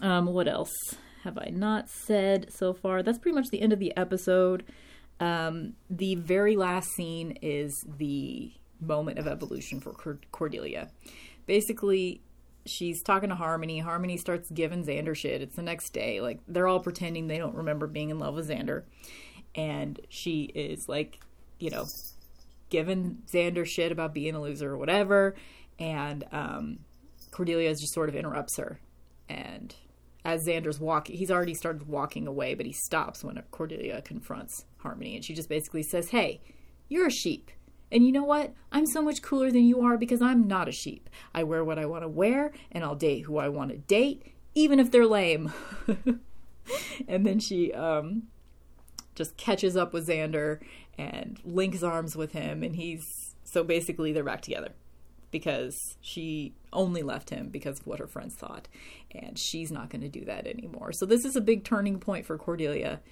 [0.03, 0.75] um, what else
[1.23, 3.03] have I not said so far?
[3.03, 4.65] That's pretty much the end of the episode.
[5.19, 8.53] Um, the very last scene is the
[8.83, 10.91] moment of evolution for Cordelia.
[11.47, 12.21] Basically,
[12.67, 13.79] she's talking to Harmony.
[13.79, 15.43] Harmony starts giving Xander shit.
[15.43, 16.21] It's the next day.
[16.21, 18.85] Like, they're all pretending they don't remember being in love with Xander.
[19.55, 21.21] And she is, like,
[21.59, 21.87] you know,
[22.71, 25.35] giving Xander shit about being a loser or whatever.
[25.79, 26.79] And um,
[27.31, 28.81] Cordelia just sort of interrupts her.
[29.29, 29.75] And
[30.25, 35.15] as Xander's walking, he's already started walking away, but he stops when Cordelia confronts Harmony.
[35.15, 36.41] And she just basically says, Hey,
[36.89, 37.51] you're a sheep.
[37.95, 38.53] And you know what?
[38.73, 41.09] I'm so much cooler than you are because I'm not a sheep.
[41.33, 44.35] I wear what I want to wear, and I'll date who I want to date,
[44.53, 45.53] even if they're lame.
[47.09, 48.25] and then she um,
[49.15, 50.59] just catches up with Xander
[50.99, 53.05] and links arms with him, and he's
[53.45, 54.73] so basically they're back together
[55.31, 58.67] because she only left him because of what her friends thought,
[59.13, 60.91] and she's not going to do that anymore.
[60.91, 63.03] So this is a big turning point for Cordelia,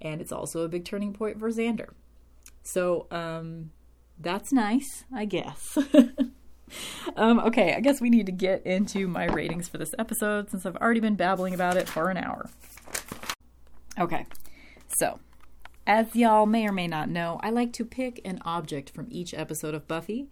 [0.00, 1.90] and it's also a big turning point for Xander.
[2.64, 3.70] So um,
[4.18, 5.78] that's nice, I guess.
[7.16, 10.64] um, okay, I guess we need to get into my ratings for this episode since
[10.64, 12.48] I've already been babbling about it for an hour.
[13.98, 14.26] Okay,
[14.88, 15.18] so
[15.86, 19.34] as y'all may or may not know, I like to pick an object from each
[19.34, 20.28] episode of Buffy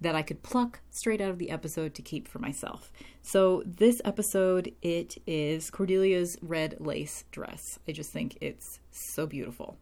[0.00, 2.90] that I could pluck straight out of the episode to keep for myself.
[3.20, 7.78] So, this episode, it is Cordelia's red lace dress.
[7.86, 9.76] I just think it's so beautiful.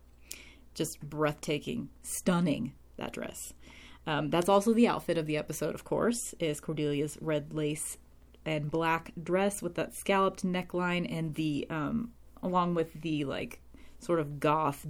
[0.74, 3.54] Just breathtaking, stunning, that dress.
[4.06, 7.98] Um, that's also the outfit of the episode, of course, is Cordelia's red lace
[8.44, 13.60] and black dress with that scalloped neckline and the, um, along with the, like,
[13.98, 14.86] sort of goth,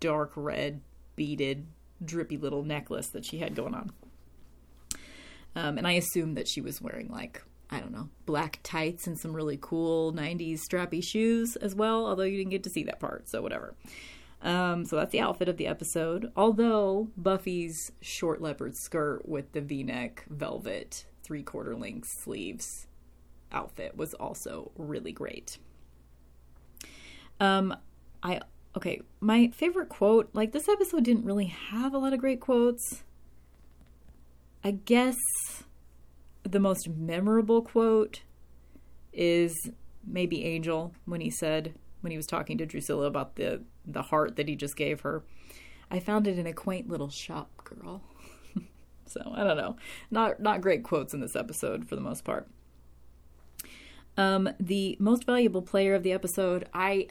[0.00, 0.80] dark red,
[1.16, 1.66] beaded,
[2.04, 3.92] drippy little necklace that she had going on.
[5.56, 9.18] Um, and I assumed that she was wearing like I don't know black tights and
[9.18, 12.06] some really cool '90s strappy shoes as well.
[12.06, 13.74] Although you didn't get to see that part, so whatever.
[14.44, 16.30] Um, so that's the outfit of the episode.
[16.36, 22.86] Although Buffy's short leopard skirt with the V-neck velvet three quarter length sleeves
[23.50, 25.58] outfit was also really great.
[27.40, 27.74] Um,
[28.22, 28.42] I
[28.76, 33.02] okay, my favorite quote, like this episode didn't really have a lot of great quotes.
[34.62, 35.16] I guess
[36.42, 38.22] the most memorable quote
[39.12, 39.70] is
[40.06, 41.74] maybe Angel when he said
[42.04, 45.24] when he was talking to Drusilla about the the heart that he just gave her.
[45.90, 48.02] I found it in a quaint little shop, girl.
[49.06, 49.76] so I don't know.
[50.10, 52.46] Not not great quotes in this episode for the most part.
[54.16, 57.08] Um, the most valuable player of the episode, I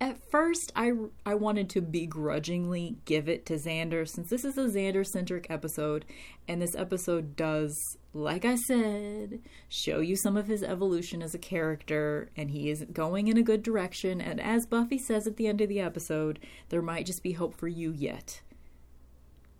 [0.00, 0.92] at first I
[1.24, 6.04] I wanted to begrudgingly give it to Xander since this is a Xander centric episode
[6.48, 11.38] and this episode does like I said show you some of his evolution as a
[11.38, 15.46] character and he is going in a good direction and as Buffy says at the
[15.46, 16.38] end of the episode
[16.68, 18.42] there might just be hope for you yet.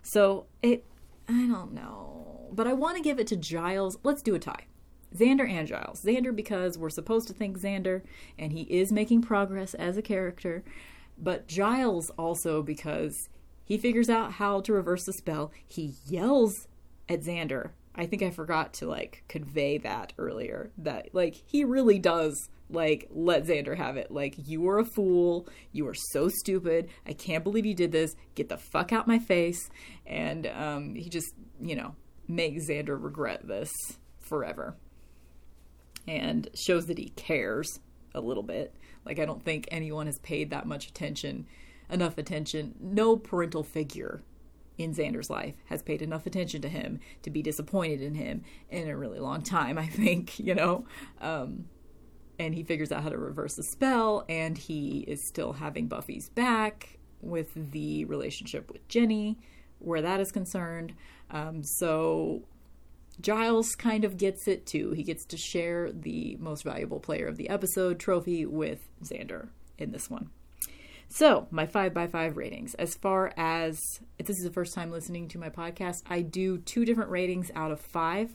[0.02, 0.84] So it
[1.28, 3.96] I don't know but I want to give it to Giles.
[4.02, 4.66] Let's do a tie.
[5.16, 6.02] Xander and Giles.
[6.04, 8.02] Xander because we're supposed to think Xander
[8.38, 10.62] and he is making progress as a character,
[11.18, 13.28] but Giles also because
[13.64, 15.52] he figures out how to reverse the spell.
[15.66, 16.68] He yells
[17.08, 17.70] at Xander.
[17.94, 23.08] I think I forgot to like convey that earlier that like he really does like
[23.10, 24.10] let Xander have it.
[24.10, 25.46] Like you were a fool.
[25.72, 26.88] You were so stupid.
[27.06, 28.14] I can't believe you did this.
[28.34, 29.70] Get the fuck out my face.
[30.06, 31.94] And um, he just, you know,
[32.28, 33.70] makes Xander regret this
[34.20, 34.76] forever
[36.08, 37.78] and shows that he cares
[38.14, 38.74] a little bit.
[39.04, 41.46] Like, I don't think anyone has paid that much attention,
[41.90, 42.74] enough attention.
[42.80, 44.22] No parental figure
[44.78, 48.88] in Xander's life has paid enough attention to him to be disappointed in him in
[48.88, 50.86] a really long time, I think, you know.
[51.20, 51.66] Um,
[52.38, 56.28] and he figures out how to reverse the spell, and he is still having Buffy's
[56.30, 59.38] back with the relationship with Jenny,
[59.78, 60.94] where that is concerned.
[61.30, 62.42] Um, so
[63.20, 64.92] Giles kind of gets it too.
[64.92, 69.48] He gets to share the most valuable player of the episode trophy with Xander
[69.78, 70.30] in this one.
[71.14, 72.72] So, my 5 by 5 ratings.
[72.76, 76.56] As far as if this is the first time listening to my podcast, I do
[76.56, 78.34] two different ratings out of 5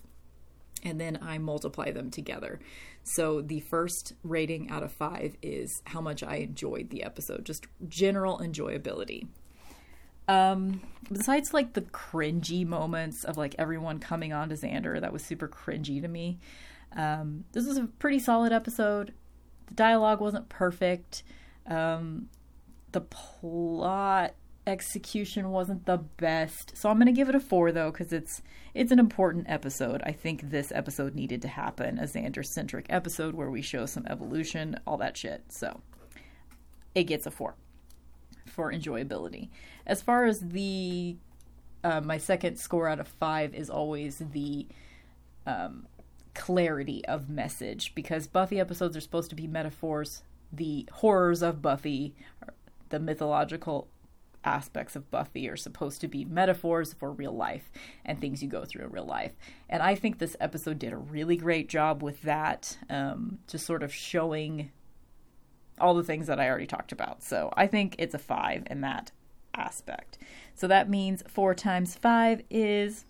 [0.83, 2.59] and then I multiply them together.
[3.03, 7.65] So, the first rating out of 5 is how much I enjoyed the episode, just
[7.87, 9.25] general enjoyability.
[10.27, 15.25] Um, besides like the cringy moments of like everyone coming on to Xander, that was
[15.25, 16.37] super cringy to me.
[16.95, 19.15] Um, this was a pretty solid episode.
[19.65, 21.23] The dialogue wasn't perfect.
[21.65, 22.29] Um,
[22.91, 24.33] the plot
[24.65, 26.75] execution wasn't the best.
[26.75, 28.41] So I'm going to give it a 4 though cuz it's
[28.73, 30.01] it's an important episode.
[30.05, 34.05] I think this episode needed to happen, a Xander centric episode where we show some
[34.07, 35.43] evolution, all that shit.
[35.49, 35.81] So
[36.93, 37.55] it gets a 4.
[38.45, 39.49] for enjoyability.
[39.85, 41.17] As far as the
[41.83, 44.67] uh, my second score out of five is always the
[45.45, 45.87] um,
[46.33, 50.23] clarity of message because Buffy episodes are supposed to be metaphors.
[50.51, 52.15] The horrors of Buffy,
[52.89, 53.87] the mythological
[54.43, 57.69] aspects of Buffy are supposed to be metaphors for real life
[58.05, 59.33] and things you go through in real life.
[59.69, 63.83] And I think this episode did a really great job with that, um, just sort
[63.83, 64.71] of showing
[65.79, 67.23] all the things that I already talked about.
[67.23, 69.11] So I think it's a five in that
[69.53, 70.17] aspect.
[70.55, 73.05] So that means four times five is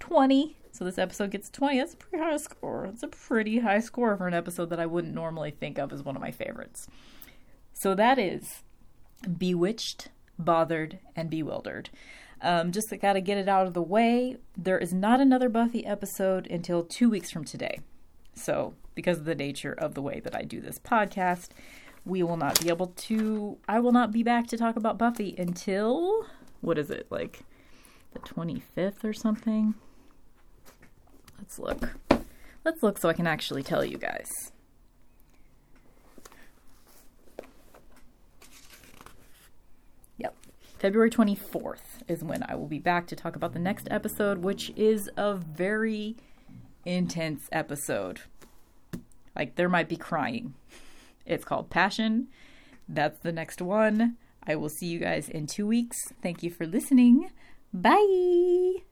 [0.00, 0.56] 20.
[0.72, 1.78] So this episode gets 20.
[1.78, 2.86] That's a pretty high score.
[2.86, 6.02] It's a pretty high score for an episode that I wouldn't normally think of as
[6.02, 6.88] one of my favorites.
[7.74, 8.62] So that is
[9.38, 10.08] Bewitched,
[10.38, 11.90] Bothered, and Bewildered.
[12.40, 14.36] Um, just got to get it out of the way.
[14.56, 17.80] There is not another Buffy episode until two weeks from today.
[18.34, 21.50] So, because of the nature of the way that I do this podcast,
[22.04, 23.58] we will not be able to.
[23.68, 26.26] I will not be back to talk about Buffy until.
[26.60, 27.06] What is it?
[27.10, 27.40] Like
[28.12, 29.74] the 25th or something?
[31.38, 31.94] Let's look.
[32.64, 34.52] Let's look so I can actually tell you guys.
[40.18, 40.36] Yep.
[40.82, 44.72] February 24th is when I will be back to talk about the next episode, which
[44.74, 46.16] is a very
[46.84, 48.22] intense episode.
[49.36, 50.54] Like, there might be crying.
[51.24, 52.26] It's called Passion.
[52.88, 54.16] That's the next one.
[54.44, 56.12] I will see you guys in two weeks.
[56.20, 57.30] Thank you for listening.
[57.72, 58.82] Bye.